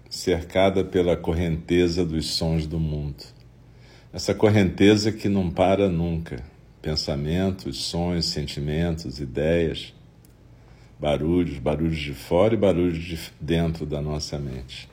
cercada 0.09 0.83
pela 0.83 1.19
correnteza 1.19 2.03
dos 2.03 2.31
sons 2.31 2.67
do 2.67 2.81
mundo. 2.81 3.23
Essa 4.11 4.35
correnteza 4.35 5.13
que 5.13 5.29
não 5.29 5.51
para 5.51 5.87
nunca. 5.91 6.43
Pensamentos, 6.81 7.85
sonhos, 7.85 8.25
sentimentos, 8.25 9.21
ideias, 9.21 9.93
barulhos, 10.99 11.59
barulhos 11.59 11.99
de 11.99 12.15
fora 12.15 12.55
e 12.55 12.57
barulhos 12.57 13.05
de 13.05 13.19
dentro 13.39 13.85
da 13.85 14.01
nossa 14.01 14.39
mente. 14.39 14.89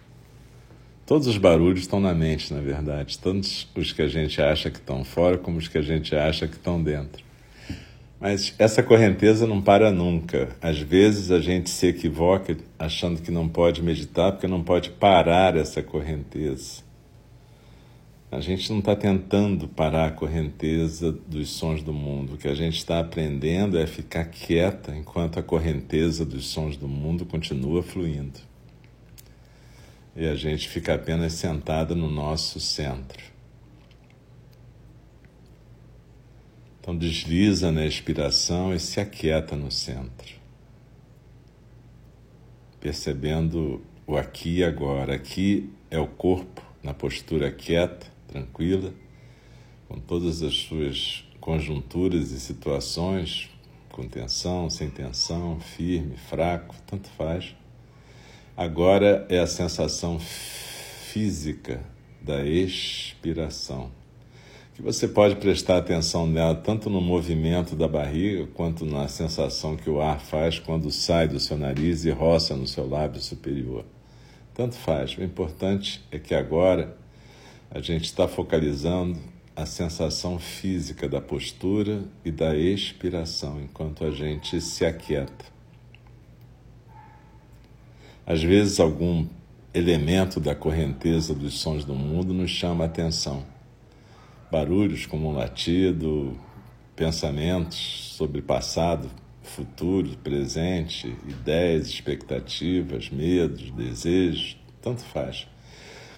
Todos 1.06 1.28
os 1.28 1.38
barulhos 1.38 1.82
estão 1.82 2.02
na 2.02 2.14
mente, 2.14 2.54
na 2.54 2.60
verdade, 2.60 3.18
tanto 3.20 3.48
os 3.76 3.94
que 3.94 4.02
a 4.02 4.08
gente 4.10 4.42
acha 4.42 4.70
que 4.70 4.80
estão 4.80 5.06
fora 5.06 5.38
como 5.38 5.60
os 5.60 5.70
que 5.70 5.78
a 5.78 5.82
gente 5.82 6.14
acha 6.14 6.46
que 6.46 6.56
estão 6.56 6.84
dentro. 6.84 7.24
Mas 8.24 8.56
essa 8.58 8.82
correnteza 8.82 9.46
não 9.46 9.62
para 9.62 9.92
nunca. 9.92 10.56
Às 10.62 10.80
vezes 10.80 11.30
a 11.30 11.42
gente 11.42 11.70
se 11.70 11.88
equivoca 11.88 12.56
achando 12.80 13.22
que 13.22 13.30
não 13.30 13.50
pode 13.50 13.84
meditar 13.84 14.32
porque 14.32 14.48
não 14.48 14.64
pode 14.64 14.92
parar 14.92 15.58
essa 15.58 15.84
correnteza. 15.84 16.84
A 18.32 18.40
gente 18.40 18.72
não 18.72 18.80
está 18.80 18.96
tentando 18.96 19.68
parar 19.68 20.06
a 20.06 20.12
correnteza 20.12 21.12
dos 21.12 21.50
sons 21.50 21.84
do 21.84 21.92
mundo. 21.92 22.36
O 22.36 22.38
que 22.38 22.48
a 22.48 22.56
gente 22.56 22.78
está 22.78 22.98
aprendendo 22.98 23.78
é 23.78 23.86
ficar 23.86 24.24
quieta 24.24 24.96
enquanto 24.96 25.38
a 25.38 25.44
correnteza 25.44 26.26
dos 26.26 26.46
sons 26.46 26.78
do 26.78 26.88
mundo 26.88 27.26
continua 27.26 27.84
fluindo. 27.84 28.40
E 30.16 30.26
a 30.26 30.36
gente 30.36 30.70
fica 30.70 30.96
apenas 30.96 31.34
sentada 31.34 31.94
no 31.94 32.10
nosso 32.10 32.58
centro. 32.62 33.33
Então 36.84 36.98
desliza 36.98 37.72
na 37.72 37.86
expiração 37.86 38.76
e 38.76 38.78
se 38.78 39.00
aquieta 39.00 39.56
no 39.56 39.72
centro. 39.72 40.36
Percebendo 42.78 43.82
o 44.06 44.18
aqui 44.18 44.58
e 44.58 44.64
agora. 44.66 45.16
Aqui 45.16 45.70
é 45.90 45.98
o 45.98 46.06
corpo 46.06 46.62
na 46.84 46.94
postura 46.94 47.50
quieta, 47.50 48.06
tranquila, 48.28 48.94
com 49.88 49.98
todas 49.98 50.44
as 50.44 50.56
suas 50.56 51.24
conjunturas 51.40 52.32
e 52.32 52.40
situações, 52.42 53.50
com 53.90 54.06
tensão, 54.06 54.70
sem 54.70 54.90
tensão, 54.90 55.62
firme, 55.62 56.18
fraco, 56.18 56.76
tanto 56.86 57.08
faz. 57.12 57.56
Agora 58.58 59.26
é 59.30 59.40
a 59.40 59.48
sensação 59.48 60.20
física 60.20 61.82
da 62.22 62.46
expiração 62.46 64.03
que 64.74 64.82
você 64.82 65.08
pode 65.08 65.36
prestar 65.36 65.78
atenção 65.78 66.26
nela 66.26 66.56
tanto 66.56 66.90
no 66.90 67.00
movimento 67.00 67.76
da 67.76 67.88
barriga 67.88 68.48
quanto 68.56 68.86
na 68.86 69.08
sensação 69.08 69.76
que 69.76 69.88
o 69.88 70.02
ar 70.02 70.20
faz 70.20 70.58
quando 70.58 70.90
sai 70.90 71.28
do 71.28 71.40
seu 71.40 71.56
nariz 71.58 72.06
e 72.06 72.10
roça 72.10 72.56
no 72.56 72.66
seu 72.66 72.90
lábio 72.90 73.22
superior. 73.22 73.86
Tanto 74.54 74.76
faz. 74.76 75.16
O 75.16 75.24
importante 75.24 76.04
é 76.12 76.18
que 76.18 76.34
agora 76.34 76.98
a 77.70 77.80
gente 77.80 78.06
está 78.06 78.28
focalizando 78.28 79.20
a 79.56 79.68
sensação 79.68 80.40
física 80.40 81.08
da 81.08 81.22
postura 81.22 82.04
e 82.26 82.32
da 82.32 82.56
expiração 82.56 83.62
enquanto 83.62 84.04
a 84.04 84.10
gente 84.10 84.60
se 84.60 84.84
aquieta. 84.84 85.46
Às 88.26 88.42
vezes, 88.42 88.80
algum 88.80 89.28
elemento 89.72 90.40
da 90.40 90.56
correnteza 90.56 91.36
dos 91.36 91.60
sons 91.60 91.86
do 91.86 91.94
mundo 91.94 92.34
nos 92.34 92.50
chama 92.50 92.86
a 92.86 92.88
atenção 92.88 93.53
barulhos 94.54 95.08
como 95.08 95.32
um 95.32 95.34
latido, 95.34 96.38
pensamentos 96.96 98.14
sobre 98.16 98.40
passado, 98.40 99.10
futuro, 99.42 100.16
presente, 100.24 101.08
ideias, 101.28 101.88
expectativas, 101.88 103.10
medos, 103.10 103.72
desejos, 103.72 104.56
tanto 104.80 105.02
faz. 105.06 105.48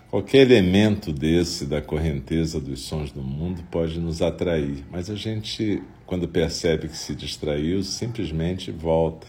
Qualquer 0.09 0.51
elemento 0.51 1.13
desse 1.13 1.65
da 1.65 1.81
correnteza 1.81 2.59
dos 2.59 2.81
sons 2.81 3.09
do 3.09 3.21
mundo 3.21 3.63
pode 3.71 3.97
nos 4.01 4.21
atrair, 4.21 4.83
mas 4.91 5.09
a 5.09 5.15
gente, 5.15 5.81
quando 6.05 6.27
percebe 6.27 6.89
que 6.89 6.97
se 6.97 7.15
distraiu, 7.15 7.81
simplesmente 7.83 8.69
volta. 8.69 9.27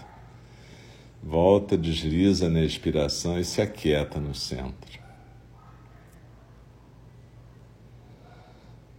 Volta, 1.23 1.79
desliza 1.79 2.51
na 2.51 2.65
expiração 2.65 3.39
e 3.39 3.45
se 3.45 3.63
aquieta 3.63 4.19
no 4.19 4.35
centro. 4.35 5.06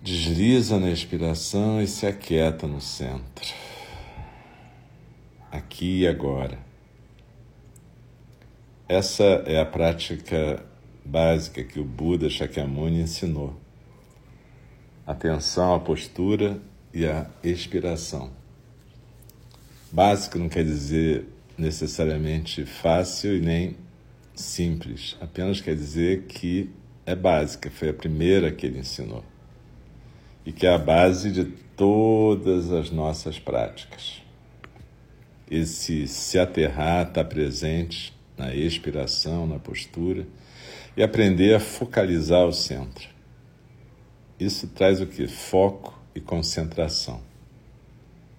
Desliza 0.07 0.79
na 0.79 0.89
expiração 0.89 1.81
e 1.81 1.85
se 1.85 2.07
aquieta 2.07 2.65
no 2.65 2.79
centro. 2.79 3.45
Aqui 5.51 6.03
e 6.03 6.07
agora. 6.07 6.57
Essa 8.87 9.25
é 9.45 9.59
a 9.59 9.65
prática 9.65 10.63
básica 11.03 11.61
que 11.61 11.77
o 11.77 11.83
Buda 11.83 12.29
Shakyamuni 12.29 13.01
ensinou. 13.01 13.53
Atenção 15.05 15.75
à 15.75 15.79
postura 15.81 16.57
e 16.93 17.05
à 17.05 17.29
expiração. 17.43 18.31
Básico 19.91 20.39
não 20.39 20.47
quer 20.47 20.63
dizer 20.63 21.27
necessariamente 21.57 22.65
fácil 22.65 23.35
e 23.35 23.41
nem 23.41 23.75
simples, 24.33 25.17
apenas 25.19 25.59
quer 25.59 25.75
dizer 25.75 26.27
que 26.27 26.69
é 27.05 27.13
básica, 27.13 27.69
foi 27.69 27.89
a 27.89 27.93
primeira 27.93 28.53
que 28.53 28.67
ele 28.67 28.79
ensinou 28.79 29.21
e 30.47 30.53
que 30.53 30.65
é 30.65 30.73
a 30.73 30.77
base 30.77 31.29
de 31.29 31.43
todas 31.43 32.71
as 32.71 32.89
nossas 32.89 33.37
práticas. 33.37 34.21
Esse 35.51 36.07
se 36.07 36.39
aterrar, 36.39 37.01
estar 37.01 37.25
tá 37.25 37.29
presente 37.29 38.13
na 38.37 38.55
expiração, 38.55 39.45
na 39.45 39.59
postura 39.59 40.25
e 40.95 41.03
aprender 41.03 41.53
a 41.53 41.59
focalizar 41.59 42.45
o 42.45 42.53
centro. 42.53 43.09
Isso 44.39 44.69
traz 44.69 45.01
o 45.01 45.05
que? 45.05 45.27
Foco 45.27 46.01
e 46.15 46.21
concentração. 46.21 47.19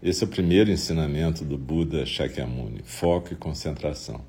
Esse 0.03 0.25
é 0.25 0.27
o 0.27 0.31
primeiro 0.31 0.71
ensinamento 0.71 1.45
do 1.45 1.59
Buda 1.59 2.07
Shakyamuni: 2.07 2.81
foco 2.85 3.35
e 3.35 3.37
concentração. 3.37 4.25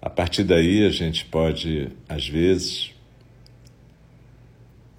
A 0.00 0.08
partir 0.08 0.44
daí, 0.44 0.86
a 0.86 0.90
gente 0.90 1.24
pode, 1.24 1.90
às 2.08 2.28
vezes, 2.28 2.92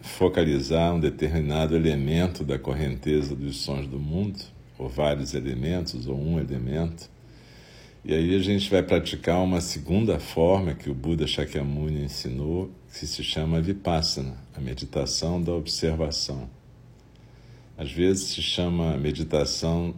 focalizar 0.02 0.94
um 0.94 1.00
determinado 1.00 1.76
elemento 1.76 2.44
da 2.44 2.58
correnteza 2.58 3.36
dos 3.36 3.58
sons 3.58 3.88
do 3.88 4.00
mundo, 4.00 4.40
ou 4.78 4.88
vários 4.88 5.34
elementos, 5.34 6.08
ou 6.08 6.20
um 6.20 6.40
elemento, 6.40 7.10
e 8.04 8.14
aí 8.14 8.34
a 8.34 8.40
gente 8.40 8.70
vai 8.70 8.82
praticar 8.82 9.44
uma 9.44 9.60
segunda 9.60 10.20
forma 10.20 10.74
que 10.74 10.90
o 10.90 10.94
Buda 10.94 11.28
Shakyamuni 11.28 12.06
ensinou, 12.06 12.72
que 12.94 13.06
se 13.06 13.22
chama 13.24 13.62
Vipassana, 13.62 14.38
a 14.56 14.62
meditação 14.62 15.42
da 15.42 15.54
observação. 15.54 16.50
Às 17.78 17.92
vezes 17.92 18.30
se 18.30 18.42
chama 18.42 18.98
meditação 18.98 19.94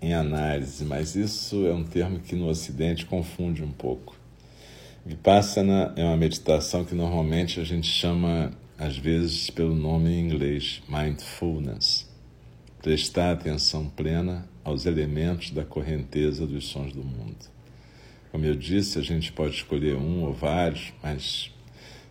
em 0.00 0.14
análise, 0.14 0.82
mas 0.84 1.14
isso 1.14 1.66
é 1.66 1.74
um 1.74 1.84
termo 1.84 2.18
que 2.18 2.34
no 2.34 2.48
Ocidente 2.48 3.04
confunde 3.04 3.62
um 3.62 3.70
pouco. 3.70 4.16
Vipassana 5.06 5.92
é 5.96 6.02
uma 6.02 6.16
meditação 6.16 6.82
que 6.82 6.94
normalmente 6.94 7.60
a 7.60 7.64
gente 7.64 7.86
chama, 7.86 8.52
às 8.78 8.96
vezes, 8.96 9.50
pelo 9.50 9.74
nome 9.74 10.10
em 10.10 10.20
inglês, 10.20 10.82
mindfulness 10.88 12.08
prestar 12.84 13.32
atenção 13.32 13.88
plena 13.88 14.46
aos 14.62 14.84
elementos 14.84 15.50
da 15.50 15.64
correnteza 15.64 16.46
dos 16.46 16.68
sons 16.68 16.92
do 16.92 17.02
mundo. 17.02 17.36
Como 18.30 18.44
eu 18.44 18.54
disse, 18.54 18.98
a 18.98 19.02
gente 19.02 19.32
pode 19.32 19.54
escolher 19.54 19.96
um 19.96 20.24
ou 20.24 20.34
vários, 20.34 20.92
mas 21.02 21.50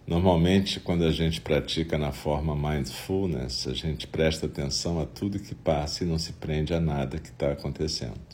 normalmente 0.07 0.79
quando 0.79 1.03
a 1.03 1.11
gente 1.11 1.41
pratica 1.41 1.95
na 1.99 2.11
forma 2.11 2.55
mindfulness, 2.55 3.67
a 3.67 3.73
gente 3.75 4.07
presta 4.07 4.47
atenção 4.47 4.99
a 4.99 5.05
tudo 5.05 5.39
que 5.39 5.53
passa 5.53 6.03
e 6.03 6.07
não 6.07 6.17
se 6.17 6.33
prende 6.33 6.73
a 6.73 6.79
nada 6.79 7.19
que 7.19 7.29
está 7.29 7.51
acontecendo. 7.51 8.32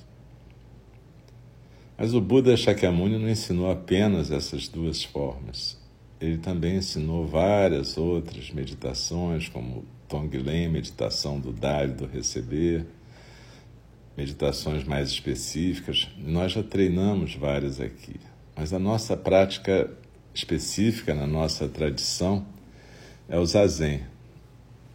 Mas 2.00 2.14
o 2.14 2.22
Buda 2.22 2.56
Shakyamuni 2.56 3.18
não 3.18 3.28
ensinou 3.28 3.70
apenas 3.70 4.32
essas 4.32 4.70
duas 4.70 5.04
formas. 5.04 5.78
Ele 6.22 6.38
também 6.38 6.78
ensinou 6.78 7.28
várias 7.28 7.98
outras 7.98 8.52
meditações, 8.52 9.50
como 9.50 9.84
Tonglen, 10.08 10.70
meditação 10.70 11.42
do 11.42 11.52
dar 11.52 11.90
e 11.90 11.92
do 11.92 12.06
receber, 12.06 12.86
meditações 14.16 14.86
mais 14.86 15.10
específicas. 15.10 16.08
Nós 16.18 16.54
já 16.54 16.64
treinamos 16.64 17.36
várias 17.36 17.82
aqui, 17.82 18.16
mas 18.56 18.72
a 18.72 18.80
nossa 18.80 19.18
prática 19.18 19.92
específica 20.34 21.14
na 21.14 21.28
nossa 21.28 21.68
tradição 21.68 22.46
é 23.28 23.38
o 23.38 23.46
zazen, 23.46 24.04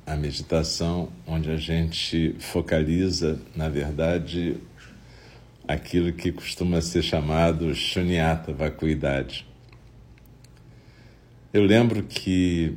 a 0.06 0.16
meditação 0.16 1.10
onde 1.26 1.50
a 1.50 1.56
gente 1.58 2.34
focaliza, 2.38 3.38
na 3.54 3.68
verdade, 3.68 4.56
aquilo 5.66 6.12
que 6.12 6.32
costuma 6.32 6.80
ser 6.80 7.02
chamado 7.02 7.74
shunyata, 7.74 8.52
vacuidade. 8.52 9.46
Eu 11.52 11.64
lembro 11.64 12.02
que 12.02 12.76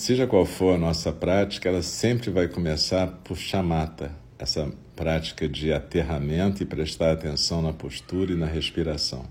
Seja 0.00 0.26
qual 0.26 0.46
for 0.46 0.76
a 0.76 0.78
nossa 0.78 1.12
prática, 1.12 1.68
ela 1.68 1.82
sempre 1.82 2.30
vai 2.30 2.48
começar 2.48 3.06
por 3.22 3.36
chamata, 3.36 4.10
essa 4.38 4.72
prática 4.96 5.46
de 5.46 5.72
aterramento 5.74 6.62
e 6.62 6.66
prestar 6.66 7.12
atenção 7.12 7.60
na 7.60 7.72
postura 7.72 8.32
e 8.32 8.34
na 8.34 8.46
respiração. 8.46 9.26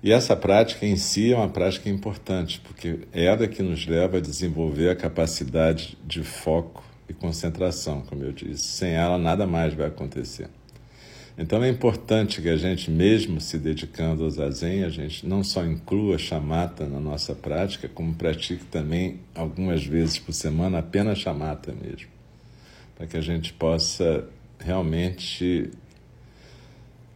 E 0.00 0.12
essa 0.12 0.36
prática 0.36 0.86
em 0.86 0.96
si 0.96 1.32
é 1.32 1.36
uma 1.36 1.48
prática 1.48 1.88
importante, 1.88 2.60
porque 2.60 3.00
é 3.12 3.24
ela 3.24 3.48
que 3.48 3.64
nos 3.64 3.84
leva 3.84 4.18
a 4.18 4.20
desenvolver 4.20 4.90
a 4.90 4.94
capacidade 4.94 5.98
de 6.06 6.22
foco 6.22 6.84
e 7.08 7.12
concentração, 7.12 8.02
como 8.02 8.22
eu 8.22 8.30
disse. 8.30 8.62
Sem 8.62 8.92
ela, 8.92 9.18
nada 9.18 9.44
mais 9.44 9.74
vai 9.74 9.88
acontecer. 9.88 10.48
Então 11.36 11.64
é 11.64 11.68
importante 11.68 12.42
que 12.42 12.48
a 12.48 12.56
gente, 12.56 12.90
mesmo 12.90 13.40
se 13.40 13.58
dedicando 13.58 14.24
ao 14.24 14.30
zazen, 14.30 14.84
a 14.84 14.90
gente 14.90 15.26
não 15.26 15.42
só 15.42 15.64
inclua 15.64 16.18
chamata 16.18 16.86
na 16.86 17.00
nossa 17.00 17.34
prática, 17.34 17.88
como 17.88 18.14
pratique 18.14 18.64
também 18.66 19.20
algumas 19.34 19.84
vezes 19.84 20.18
por 20.18 20.32
semana 20.32 20.78
apenas 20.78 21.18
chamata 21.18 21.72
mesmo, 21.72 22.08
para 22.94 23.06
que 23.06 23.16
a 23.16 23.22
gente 23.22 23.52
possa 23.54 24.28
realmente 24.58 25.70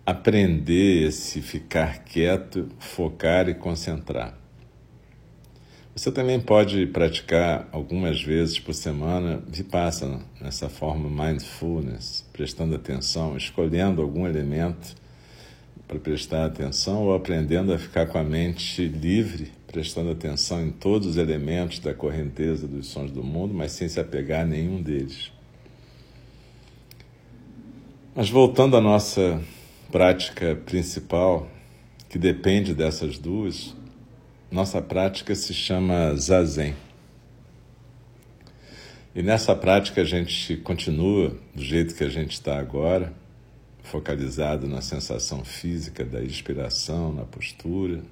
aprender 0.05 1.09
esse 1.09 1.43
ficar 1.43 2.05
quieto, 2.05 2.69
focar 2.79 3.49
e 3.49 3.55
concentrar. 3.55 4.46
Você 5.97 6.13
também 6.13 6.39
pode 6.39 6.85
praticar 6.89 7.67
algumas 7.73 8.23
vezes 8.23 8.59
por 8.59 8.75
semana 8.75 9.43
vipassana, 9.49 10.21
nessa 10.39 10.69
forma 10.69 11.09
mindfulness, 11.09 12.23
prestando 12.35 12.75
atenção, 12.75 13.35
escolhendo 13.35 14.03
algum 14.03 14.27
elemento 14.27 14.95
para 15.89 15.99
prestar 15.99 16.45
atenção 16.45 17.05
ou 17.05 17.15
aprendendo 17.15 17.73
a 17.73 17.79
ficar 17.79 18.05
com 18.09 18.19
a 18.19 18.23
mente 18.23 18.87
livre, 18.87 19.51
prestando 19.67 20.11
atenção 20.11 20.61
em 20.61 20.71
todos 20.71 21.09
os 21.09 21.17
elementos 21.17 21.79
da 21.79 21.95
correnteza 21.95 22.69
dos 22.69 22.89
sons 22.89 23.11
do 23.11 23.25
mundo, 23.25 23.55
mas 23.55 23.73
sem 23.73 23.89
se 23.89 23.99
apegar 23.99 24.43
a 24.43 24.47
nenhum 24.47 24.83
deles. 24.83 25.33
Mas 28.15 28.29
voltando 28.29 28.77
à 28.77 28.83
nossa 28.83 29.41
prática 29.91 30.57
principal, 30.67 31.49
que 32.11 32.19
depende 32.19 32.75
dessas 32.75 33.17
duas, 33.17 33.75
nossa 34.51 34.81
prática 34.81 35.35
se 35.35 35.53
chama 35.53 36.15
Zazen. 36.15 36.75
E 39.15 39.23
nessa 39.23 39.57
prática 39.57 40.03
a 40.03 40.05
gente 40.05 40.57
continua 40.59 41.37
do 41.55 41.63
jeito 41.63 41.95
que 41.95 42.05
a 42.05 42.09
gente 42.09 42.33
está 42.33 42.59
agora, 42.59 43.13
focalizado 43.83 44.69
na 44.69 44.81
sensação 44.81 45.45
física 45.45 46.05
da 46.05 46.23
inspiração, 46.23 47.13
na 47.13 47.25
postura. 47.25 48.03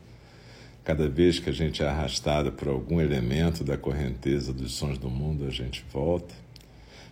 Cada 0.83 1.09
vez 1.09 1.39
que 1.39 1.51
a 1.51 1.53
gente 1.53 1.83
é 1.83 1.87
arrastado 1.87 2.53
por 2.53 2.69
algum 2.69 3.01
elemento 3.01 3.63
da 3.63 3.77
correnteza 3.77 4.53
dos 4.53 4.73
sons 4.75 4.99
do 4.99 5.11
mundo, 5.11 5.47
a 5.47 5.51
gente 5.51 5.85
volta. 5.93 6.35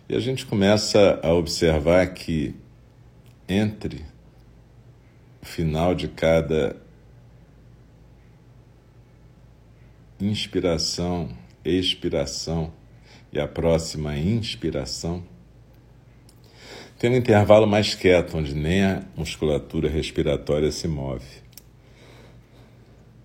E 0.09 0.15
a 0.15 0.19
gente 0.19 0.45
começa 0.45 1.19
a 1.23 1.33
observar 1.33 2.07
que 2.13 2.55
entre 3.47 4.03
o 5.41 5.45
final 5.45 5.93
de 5.93 6.07
cada 6.07 6.75
inspiração, 10.23 11.29
expiração 11.63 12.73
e 13.31 13.39
a 13.39 13.47
próxima 13.47 14.17
inspiração, 14.17 15.23
tem 16.99 17.11
um 17.11 17.15
intervalo 17.15 17.67
mais 17.67 17.93
quieto, 17.95 18.37
onde 18.37 18.55
nem 18.55 18.83
a 18.85 19.03
musculatura 19.17 19.89
respiratória 19.89 20.71
se 20.71 20.87
move. 20.87 21.25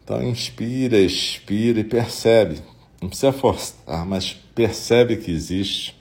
Então, 0.03 0.23
inspira, 0.23 0.99
expira 0.99 1.79
e 1.79 1.85
percebe. 1.85 2.61
Não 3.01 3.09
precisa 3.09 3.33
forçar, 3.33 4.05
mas 4.05 4.33
percebe 4.33 5.19
que 5.19 5.31
existe 5.31 5.97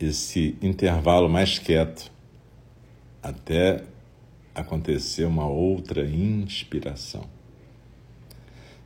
esse 0.00 0.56
intervalo 0.60 1.28
mais 1.28 1.58
quieto 1.58 2.10
até 3.22 3.84
acontecer 4.54 5.24
uma 5.24 5.46
outra 5.46 6.04
inspiração. 6.04 7.24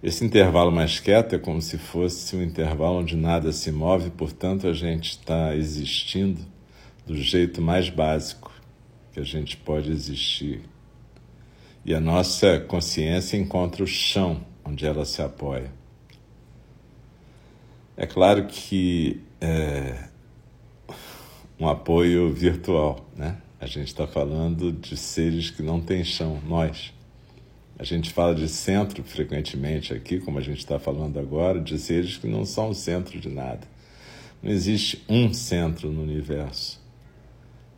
Esse 0.07 0.25
intervalo 0.25 0.71
mais 0.71 1.01
quieto 1.01 1.35
é 1.35 1.38
como 1.40 1.61
se 1.61 1.77
fosse 1.79 2.37
um 2.37 2.40
intervalo 2.40 3.01
onde 3.01 3.16
nada 3.16 3.51
se 3.51 3.73
move, 3.73 4.11
portanto, 4.11 4.69
a 4.69 4.73
gente 4.73 5.11
está 5.11 5.53
existindo 5.57 6.40
do 7.05 7.16
jeito 7.16 7.61
mais 7.61 7.90
básico 7.90 8.53
que 9.11 9.19
a 9.19 9.25
gente 9.25 9.57
pode 9.57 9.90
existir. 9.90 10.61
E 11.85 11.92
a 11.92 12.01
nossa 12.01 12.61
consciência 12.61 13.37
encontra 13.37 13.83
o 13.83 13.87
chão 13.88 14.47
onde 14.64 14.87
ela 14.87 15.05
se 15.05 15.21
apoia. 15.21 15.73
É 17.97 18.07
claro 18.07 18.47
que 18.47 19.21
é 19.40 20.05
um 21.59 21.69
apoio 21.69 22.33
virtual, 22.33 23.05
né? 23.16 23.38
A 23.59 23.66
gente 23.66 23.88
está 23.88 24.07
falando 24.07 24.71
de 24.71 24.97
seres 24.97 25.51
que 25.51 25.64
não 25.64 25.81
têm 25.81 26.05
chão, 26.05 26.40
nós. 26.47 26.95
A 27.79 27.85
gente 27.85 28.11
fala 28.11 28.35
de 28.35 28.49
centro 28.49 29.03
frequentemente 29.05 29.93
aqui, 29.93 30.19
como 30.19 30.39
a 30.39 30.43
gente 30.43 30.59
está 30.59 30.79
falando 30.79 31.19
agora, 31.19 31.61
de 31.61 31.79
seres 31.79 32.17
que 32.17 32.27
não 32.27 32.47
são 32.47 32.71
o 32.71 32.75
centro 32.75 33.21
de 33.21 33.29
nada. 33.29 33.69
Não 34.43 34.51
existe 34.51 35.05
um 35.07 35.33
centro 35.33 35.93
no 35.93 36.03
universo. 36.03 36.81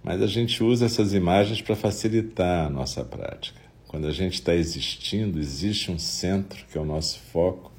Mas 0.02 0.22
a 0.22 0.26
gente 0.28 0.62
usa 0.62 0.87
essas 0.87 1.12
imagens 1.12 1.61
para 1.61 1.74
facilitar 1.74 2.66
a 2.66 2.70
nossa 2.70 3.04
prática. 3.04 3.61
Quando 3.88 4.06
a 4.06 4.12
gente 4.12 4.34
está 4.34 4.54
existindo, 4.54 5.40
existe 5.40 5.90
um 5.90 5.98
centro 5.98 6.64
que 6.70 6.78
é 6.78 6.80
o 6.80 6.84
nosso 6.84 7.18
foco, 7.32 7.72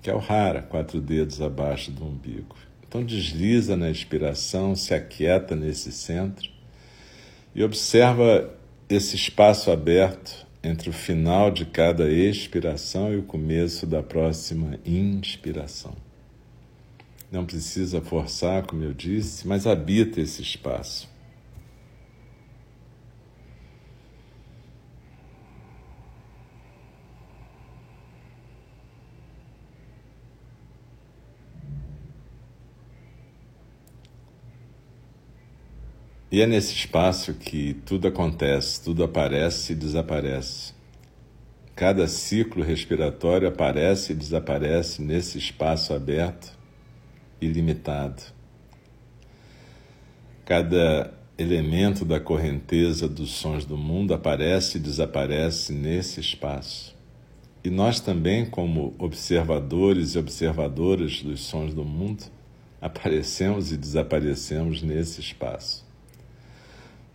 que 0.00 0.08
é 0.08 0.14
o 0.14 0.20
Hara, 0.20 0.62
quatro 0.62 1.00
dedos 1.00 1.42
abaixo 1.42 1.90
do 1.90 2.04
umbigo. 2.04 2.54
Então 2.86 3.02
desliza 3.02 3.76
na 3.76 3.90
inspiração, 3.90 4.76
se 4.76 4.94
aquieta 4.94 5.56
nesse 5.56 5.90
centro 5.90 6.48
e 7.54 7.64
observa 7.64 8.54
esse 8.88 9.16
espaço 9.16 9.72
aberto 9.72 10.45
entre 10.66 10.90
o 10.90 10.92
final 10.92 11.50
de 11.50 11.64
cada 11.64 12.10
expiração 12.10 13.12
e 13.12 13.16
o 13.16 13.22
começo 13.22 13.86
da 13.86 14.02
próxima 14.02 14.78
inspiração. 14.84 15.94
Não 17.30 17.46
precisa 17.46 18.00
forçar, 18.00 18.66
como 18.66 18.82
eu 18.82 18.92
disse, 18.92 19.46
mas 19.46 19.66
habita 19.66 20.20
esse 20.20 20.42
espaço. 20.42 21.08
E 36.30 36.40
é 36.40 36.46
nesse 36.46 36.74
espaço 36.74 37.34
que 37.34 37.74
tudo 37.86 38.08
acontece, 38.08 38.82
tudo 38.82 39.04
aparece 39.04 39.72
e 39.72 39.76
desaparece. 39.76 40.74
Cada 41.76 42.08
ciclo 42.08 42.64
respiratório 42.64 43.46
aparece 43.46 44.12
e 44.12 44.16
desaparece 44.16 45.00
nesse 45.02 45.38
espaço 45.38 45.94
aberto 45.94 46.50
e 47.40 47.46
limitado. 47.46 48.22
Cada 50.44 51.14
elemento 51.38 52.04
da 52.04 52.18
correnteza 52.18 53.08
dos 53.08 53.30
sons 53.30 53.64
do 53.64 53.76
mundo 53.76 54.12
aparece 54.12 54.78
e 54.78 54.80
desaparece 54.80 55.72
nesse 55.72 56.18
espaço. 56.18 56.96
E 57.62 57.70
nós 57.70 58.00
também, 58.00 58.46
como 58.46 58.94
observadores 58.98 60.16
e 60.16 60.18
observadoras 60.18 61.22
dos 61.22 61.40
sons 61.42 61.72
do 61.72 61.84
mundo, 61.84 62.24
aparecemos 62.82 63.70
e 63.70 63.76
desaparecemos 63.76 64.82
nesse 64.82 65.20
espaço. 65.20 65.85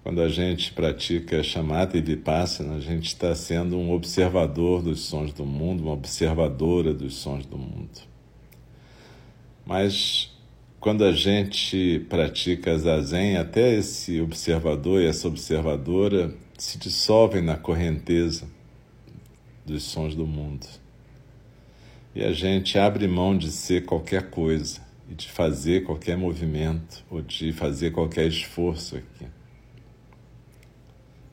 Quando 0.04 0.20
a 0.22 0.30
gente 0.30 0.74
pratica 0.74 1.44
chamata 1.44 1.96
e 1.96 2.02
vipassana, 2.02 2.76
a 2.76 2.80
gente 2.80 3.08
está 3.08 3.36
sendo 3.36 3.78
um 3.78 3.92
observador 3.92 4.82
dos 4.82 5.02
sons 5.02 5.32
do 5.32 5.46
mundo, 5.46 5.84
uma 5.84 5.94
observadora 5.94 6.92
dos 6.92 7.14
sons 7.16 7.46
do 7.46 7.56
mundo. 7.56 8.02
Mas 9.64 10.32
quando 10.80 11.06
a 11.06 11.12
gente 11.12 12.04
pratica 12.10 12.76
zazen, 12.76 13.38
até 13.38 13.76
esse 13.76 14.20
observador 14.20 15.04
e 15.04 15.06
essa 15.06 15.28
observadora 15.28 16.34
se 16.58 16.80
dissolvem 16.80 17.44
na 17.44 17.56
correnteza 17.56 18.48
dos 19.64 19.84
sons 19.84 20.16
do 20.16 20.26
mundo. 20.26 20.66
E 22.16 22.24
a 22.24 22.34
gente 22.34 22.80
abre 22.80 23.08
mão 23.08 23.38
de 23.38 23.52
ser 23.52 23.86
qualquer 23.86 24.32
coisa 24.32 24.82
e 25.08 25.14
de 25.14 25.30
fazer 25.30 25.84
qualquer 25.84 26.18
movimento 26.18 27.06
ou 27.12 27.22
de 27.22 27.54
fazer 27.54 27.92
qualquer 27.92 28.26
esforço 28.28 28.98
aqui. 28.98 29.28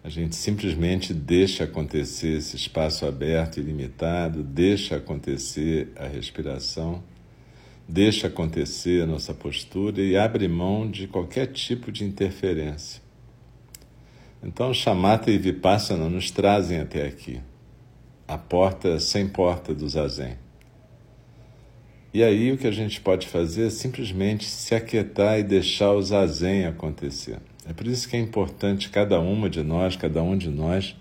A 0.03 0.09
gente 0.09 0.37
simplesmente 0.37 1.13
deixa 1.13 1.65
acontecer 1.65 2.39
esse 2.39 2.55
espaço 2.57 3.05
aberto 3.05 3.59
e 3.59 3.63
limitado, 3.63 4.43
deixa 4.43 4.97
acontecer 4.97 5.93
a 5.97 6.07
respiração, 6.07 7.03
deixa 7.87 8.29
acontecer 8.29 9.03
a 9.03 9.07
nossa 9.07 9.35
postura 9.35 10.01
e 10.01 10.17
abre 10.17 10.47
mão 10.47 10.89
de 10.89 11.09
qualquer 11.09 11.49
tipo 11.49 11.91
de 11.91 12.05
interferência. 12.05 13.03
Então, 14.43 14.73
Shamatha 14.73 15.33
e 15.33 15.39
Vipassana 15.39 16.09
nos 16.09 16.31
trazem 16.31 16.79
até 16.79 17.05
aqui, 17.05 17.41
a 18.27 18.39
porta 18.39 19.01
sem 19.01 19.27
porta 19.27 19.75
do 19.75 19.89
Zazen. 19.89 20.37
E 22.15 22.23
aí 22.23 22.53
o 22.53 22.57
que 22.57 22.67
a 22.67 22.73
gente 22.73 23.01
pode 23.01 23.27
fazer 23.27 23.67
é 23.67 23.71
simplesmente 23.71 24.47
se 24.47 24.75
aquietar 24.75 25.41
e 25.41 25.43
deixar 25.43 25.93
o 25.93 26.01
Zazen 26.01 26.67
acontecer. 26.67 27.39
É 27.69 27.75
por 27.75 27.87
isso 27.87 28.09
que 28.09 28.17
é 28.17 28.19
importante 28.19 28.89
cada 28.89 29.21
uma 29.21 29.51
de 29.51 29.63
nós, 29.63 29.95
cada 29.95 30.23
um 30.23 30.39
de 30.39 30.49
nós, 30.49 30.97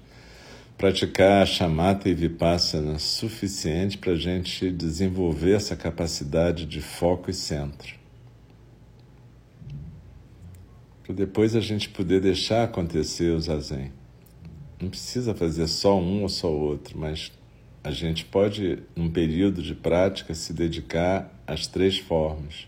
praticar 0.77 1.41
a 1.41 1.45
chamata 1.45 2.10
e 2.10 2.13
vipassana 2.13 2.99
suficiente 2.99 3.97
para 3.97 4.12
a 4.12 4.17
gente 4.17 4.69
desenvolver 4.69 5.53
essa 5.53 5.77
capacidade 5.77 6.65
de 6.65 6.82
foco 6.82 7.32
e 7.32 7.34
centro. 7.34 7.95
Para 11.03 11.15
depois 11.15 11.56
a 11.56 11.62
gente 11.62 11.88
poder 11.88 12.19
deixar 12.19 12.65
acontecer 12.65 13.32
o 13.32 13.39
zazen. 13.39 13.93
Não 14.82 14.89
precisa 14.89 15.34
fazer 15.34 15.67
só 15.67 15.97
um 15.97 16.23
ou 16.23 16.30
só 16.30 16.51
outro, 16.51 16.99
mas 16.99 17.32
a 17.82 17.91
gente 17.91 18.25
pode, 18.25 18.80
num 18.93 19.10
período 19.10 19.62
de 19.62 19.73
prática, 19.73 20.36
se 20.36 20.51
dedicar 20.51 21.34
às 21.47 21.65
três 21.65 21.97
formas 21.97 22.67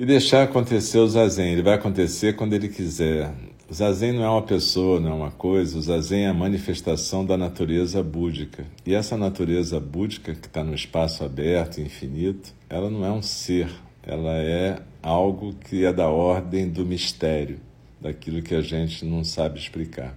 e 0.00 0.06
deixar 0.06 0.44
acontecer 0.44 0.96
o 0.96 1.06
zazen. 1.06 1.52
Ele 1.52 1.62
vai 1.62 1.74
acontecer 1.74 2.34
quando 2.34 2.54
ele 2.54 2.70
quiser. 2.70 3.34
O 3.68 3.74
zazen 3.74 4.14
não 4.14 4.24
é 4.24 4.30
uma 4.30 4.40
pessoa, 4.40 4.98
não 4.98 5.10
é 5.10 5.12
uma 5.12 5.30
coisa. 5.30 5.76
O 5.76 5.82
zazen 5.82 6.24
é 6.24 6.28
a 6.28 6.32
manifestação 6.32 7.22
da 7.22 7.36
natureza 7.36 8.02
búdica. 8.02 8.64
E 8.86 8.94
essa 8.94 9.14
natureza 9.14 9.78
búdica, 9.78 10.34
que 10.34 10.46
está 10.46 10.64
no 10.64 10.74
espaço 10.74 11.22
aberto, 11.22 11.82
infinito, 11.82 12.54
ela 12.70 12.88
não 12.88 13.04
é 13.04 13.12
um 13.12 13.20
ser. 13.20 13.68
Ela 14.02 14.38
é 14.38 14.78
algo 15.02 15.52
que 15.52 15.84
é 15.84 15.92
da 15.92 16.08
ordem 16.08 16.66
do 16.66 16.86
mistério, 16.86 17.60
daquilo 18.00 18.40
que 18.40 18.54
a 18.54 18.62
gente 18.62 19.04
não 19.04 19.22
sabe 19.22 19.58
explicar. 19.58 20.16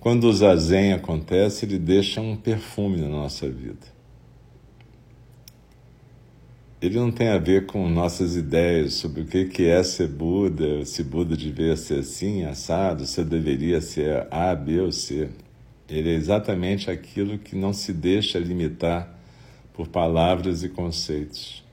Quando 0.00 0.24
o 0.24 0.32
zazen 0.32 0.94
acontece, 0.94 1.64
ele 1.64 1.78
deixa 1.78 2.20
um 2.20 2.34
perfume 2.34 2.96
na 2.96 3.08
nossa 3.08 3.48
vida 3.48 3.93
ele 6.84 6.98
não 6.98 7.10
tem 7.10 7.28
a 7.28 7.38
ver 7.38 7.64
com 7.64 7.88
nossas 7.88 8.36
ideias 8.36 8.92
sobre 8.92 9.22
o 9.22 9.26
que 9.26 9.66
é 9.66 9.82
ser 9.82 10.06
Buda, 10.06 10.84
se 10.84 11.02
Buda 11.02 11.34
devia 11.34 11.76
ser 11.76 12.00
assim, 12.00 12.44
assado, 12.44 13.06
se 13.06 13.18
eu 13.18 13.24
deveria 13.24 13.80
ser 13.80 14.26
A, 14.30 14.54
B 14.54 14.80
ou 14.80 14.92
C. 14.92 15.30
Ele 15.88 16.10
é 16.10 16.12
exatamente 16.12 16.90
aquilo 16.90 17.38
que 17.38 17.56
não 17.56 17.72
se 17.72 17.90
deixa 17.90 18.38
limitar 18.38 19.18
por 19.72 19.88
palavras 19.88 20.62
e 20.62 20.68
conceitos. 20.68 21.64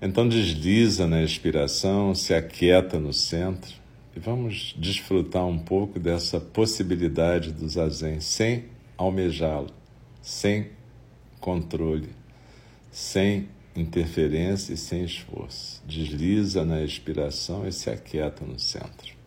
Então 0.00 0.26
desliza 0.26 1.06
na 1.06 1.22
inspiração, 1.22 2.14
se 2.14 2.32
aquieta 2.32 2.98
no 2.98 3.12
centro 3.12 3.74
e 4.16 4.20
vamos 4.20 4.74
desfrutar 4.78 5.46
um 5.46 5.58
pouco 5.58 5.98
dessa 5.98 6.40
possibilidade 6.40 7.52
do 7.52 7.68
zazen 7.68 8.20
sem 8.20 8.64
almejá-lo, 8.96 9.70
sem 10.22 10.68
controle, 11.40 12.08
sem 12.90 13.48
interferência 13.76 14.72
e 14.72 14.76
sem 14.76 15.04
esforço. 15.04 15.82
Desliza 15.86 16.64
na 16.64 16.82
expiração 16.82 17.66
e 17.66 17.72
se 17.72 17.90
aquieta 17.90 18.44
no 18.44 18.58
centro. 18.58 19.23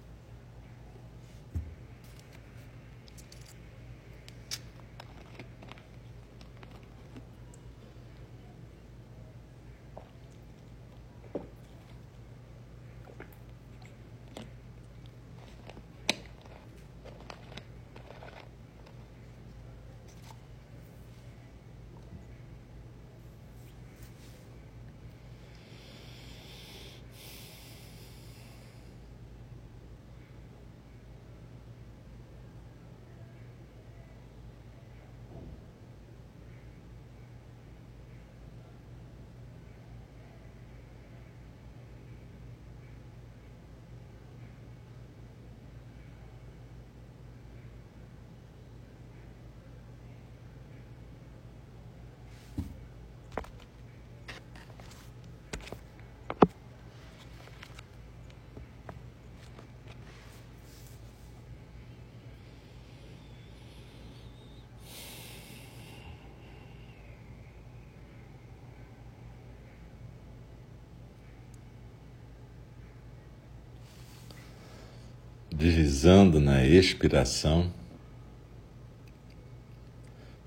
Deslizando 75.57 76.39
na 76.39 76.63
expiração, 76.63 77.73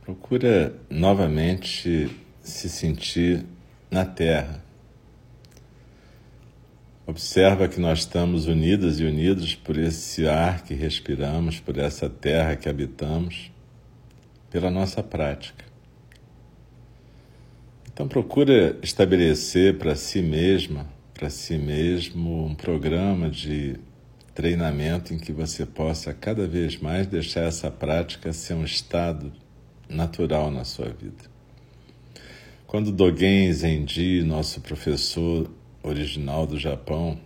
procura 0.02 0.72
novamente 0.88 2.08
se 2.40 2.68
sentir 2.68 3.44
na 3.90 4.04
Terra. 4.04 4.62
Observa 7.04 7.66
que 7.66 7.80
nós 7.80 8.00
estamos 8.00 8.46
unidas 8.46 9.00
e 9.00 9.04
unidos 9.04 9.52
por 9.52 9.76
esse 9.76 10.28
ar 10.28 10.62
que 10.62 10.74
respiramos, 10.74 11.58
por 11.58 11.76
essa 11.76 12.08
terra 12.08 12.54
que 12.54 12.68
habitamos, 12.68 13.50
pela 14.48 14.70
nossa 14.70 15.02
prática. 15.02 15.64
Então 17.92 18.06
procura 18.06 18.78
estabelecer 18.80 19.76
para 19.76 19.96
si 19.96 20.22
mesma, 20.22 20.86
para 21.12 21.28
si 21.28 21.58
mesmo, 21.58 22.46
um 22.46 22.54
programa 22.54 23.28
de 23.28 23.76
treinamento 24.40 25.12
em 25.12 25.18
que 25.18 25.34
você 25.34 25.66
possa 25.66 26.14
cada 26.14 26.46
vez 26.46 26.78
mais 26.78 27.06
deixar 27.06 27.42
essa 27.42 27.70
prática 27.70 28.32
ser 28.32 28.54
um 28.54 28.64
estado 28.64 29.30
natural 29.86 30.50
na 30.50 30.64
sua 30.64 30.88
vida. 30.88 31.28
Quando 32.66 32.90
Dogen 32.90 33.52
Zenji, 33.52 34.22
nosso 34.22 34.62
professor 34.62 35.50
original 35.82 36.46
do 36.46 36.58
Japão, 36.58 37.20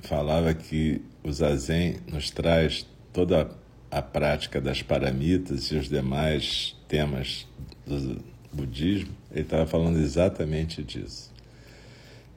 falava 0.00 0.54
que 0.54 1.02
o 1.24 1.32
Zazen 1.32 1.96
nos 2.06 2.30
traz 2.30 2.86
toda 3.12 3.50
a 3.90 4.00
prática 4.00 4.60
das 4.60 4.80
paramitas 4.82 5.64
e 5.72 5.74
os 5.74 5.88
demais 5.88 6.76
temas 6.86 7.44
do 7.84 8.22
budismo, 8.52 9.10
ele 9.32 9.40
estava 9.40 9.66
falando 9.66 9.98
exatamente 9.98 10.80
disso. 10.80 11.32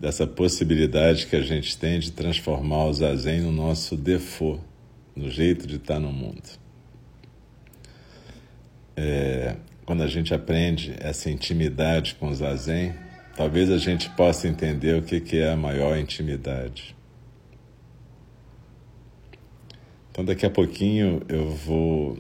Dessa 0.01 0.25
possibilidade 0.25 1.27
que 1.27 1.35
a 1.35 1.41
gente 1.41 1.77
tem 1.77 1.99
de 1.99 2.11
transformar 2.11 2.85
o 2.85 2.93
Zazen 2.93 3.41
no 3.41 3.51
nosso 3.51 3.95
default, 3.95 4.63
no 5.15 5.29
jeito 5.29 5.67
de 5.67 5.75
estar 5.75 5.99
no 5.99 6.11
mundo. 6.11 6.41
É, 8.97 9.57
quando 9.85 10.01
a 10.01 10.07
gente 10.07 10.33
aprende 10.33 10.95
essa 10.99 11.29
intimidade 11.29 12.15
com 12.15 12.29
o 12.29 12.33
Zazen, 12.33 12.95
talvez 13.37 13.69
a 13.69 13.77
gente 13.77 14.09
possa 14.09 14.47
entender 14.47 14.97
o 14.97 15.03
que, 15.03 15.21
que 15.21 15.37
é 15.37 15.51
a 15.51 15.55
maior 15.55 15.95
intimidade. 15.95 16.95
Então, 20.09 20.25
daqui 20.25 20.47
a 20.47 20.49
pouquinho 20.49 21.21
eu 21.29 21.51
vou 21.51 22.17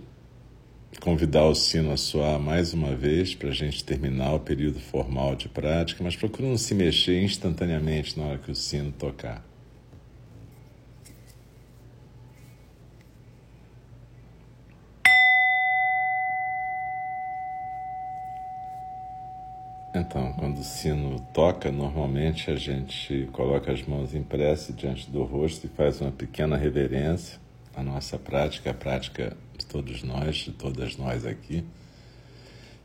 convidar 1.01 1.45
o 1.45 1.55
sino 1.55 1.91
a 1.91 1.97
soar 1.97 2.39
mais 2.39 2.73
uma 2.73 2.95
vez 2.95 3.33
para 3.33 3.49
a 3.49 3.53
gente 3.53 3.83
terminar 3.83 4.35
o 4.35 4.39
período 4.39 4.79
formal 4.79 5.35
de 5.35 5.49
prática, 5.49 6.03
mas 6.03 6.15
procure 6.15 6.47
não 6.47 6.57
se 6.57 6.75
mexer 6.75 7.23
instantaneamente 7.23 8.17
na 8.17 8.25
hora 8.25 8.37
que 8.37 8.51
o 8.51 8.55
sino 8.55 8.91
tocar. 8.91 9.43
Então, 19.93 20.31
quando 20.33 20.59
o 20.59 20.63
sino 20.63 21.19
toca, 21.33 21.71
normalmente 21.71 22.51
a 22.51 22.55
gente 22.55 23.27
coloca 23.33 23.71
as 23.71 23.83
mãos 23.83 24.13
em 24.13 24.21
prece 24.21 24.71
diante 24.71 25.09
do 25.09 25.23
rosto 25.23 25.65
e 25.65 25.69
faz 25.69 25.99
uma 25.99 26.11
pequena 26.11 26.55
reverência 26.55 27.39
à 27.75 27.81
nossa 27.81 28.19
prática, 28.19 28.69
a 28.69 28.73
prática 28.73 29.35
todos 29.71 30.03
nós, 30.03 30.35
de 30.35 30.51
todas 30.51 30.97
nós 30.97 31.25
aqui. 31.25 31.63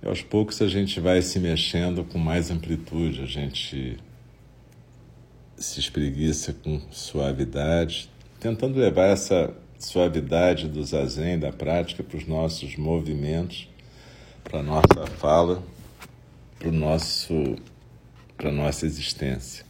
E 0.02 0.06
aos 0.06 0.22
poucos 0.22 0.62
a 0.62 0.68
gente 0.68 1.00
vai 1.00 1.20
se 1.20 1.40
mexendo 1.40 2.04
com 2.04 2.18
mais 2.18 2.50
amplitude, 2.50 3.22
a 3.22 3.26
gente 3.26 3.96
se 5.56 5.80
espreguiça 5.80 6.52
com 6.52 6.80
suavidade, 6.92 8.08
tentando 8.38 8.78
levar 8.78 9.06
essa 9.06 9.52
suavidade 9.78 10.68
do 10.68 10.84
zazen, 10.84 11.38
da 11.38 11.50
prática, 11.50 12.04
para 12.04 12.16
os 12.16 12.26
nossos 12.26 12.76
movimentos, 12.76 13.68
para 14.44 14.60
a 14.60 14.62
nossa 14.62 15.06
fala 15.18 15.62
para 16.58 16.70
nosso 16.70 17.56
para 18.36 18.52
nossa 18.52 18.84
existência. 18.84 19.64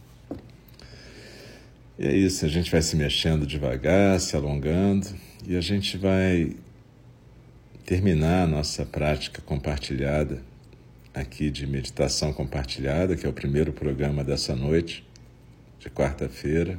E 1.97 2.05
é 2.05 2.15
isso, 2.15 2.45
a 2.45 2.49
gente 2.49 2.69
vai 2.69 2.81
se 2.81 2.95
mexendo 2.95 3.45
devagar, 3.45 4.19
se 4.19 4.35
alongando 4.35 5.07
e 5.47 5.55
a 5.55 5.61
gente 5.61 5.97
vai 5.97 6.55
terminar 7.87 8.43
a 8.43 8.47
nossa 8.47 8.85
prática 8.85 9.41
compartilhada 9.41 10.43
aqui 11.13 11.49
de 11.49 11.65
meditação 11.65 12.33
compartilhada, 12.33 13.15
que 13.15 13.25
é 13.25 13.29
o 13.29 13.33
primeiro 13.33 13.71
programa 13.71 14.25
dessa 14.25 14.53
noite, 14.53 15.07
de 15.79 15.89
quarta-feira. 15.89 16.77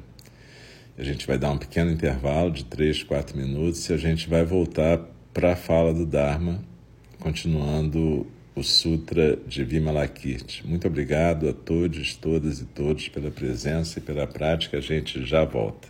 A 0.98 1.02
gente 1.02 1.26
vai 1.26 1.38
dar 1.38 1.50
um 1.50 1.56
pequeno 1.56 1.90
intervalo 1.90 2.50
de 2.50 2.62
três, 2.62 3.02
quatro 3.02 3.38
minutos 3.38 3.88
e 3.88 3.94
a 3.94 3.96
gente 3.96 4.28
vai 4.28 4.44
voltar 4.44 5.00
para 5.32 5.54
a 5.54 5.56
fala 5.56 5.94
do 5.94 6.04
Dharma, 6.04 6.62
continuando 7.18 8.26
o 8.54 8.62
Sutra 8.62 9.34
de 9.46 9.64
Vimalakirti. 9.64 10.66
Muito 10.66 10.86
obrigado 10.86 11.48
a 11.48 11.54
todos, 11.54 12.16
todas 12.16 12.60
e 12.60 12.66
todos 12.66 13.08
pela 13.08 13.30
presença 13.30 13.98
e 13.98 14.02
pela 14.02 14.26
prática. 14.26 14.76
A 14.76 14.82
gente 14.82 15.24
já 15.24 15.42
volta. 15.42 15.88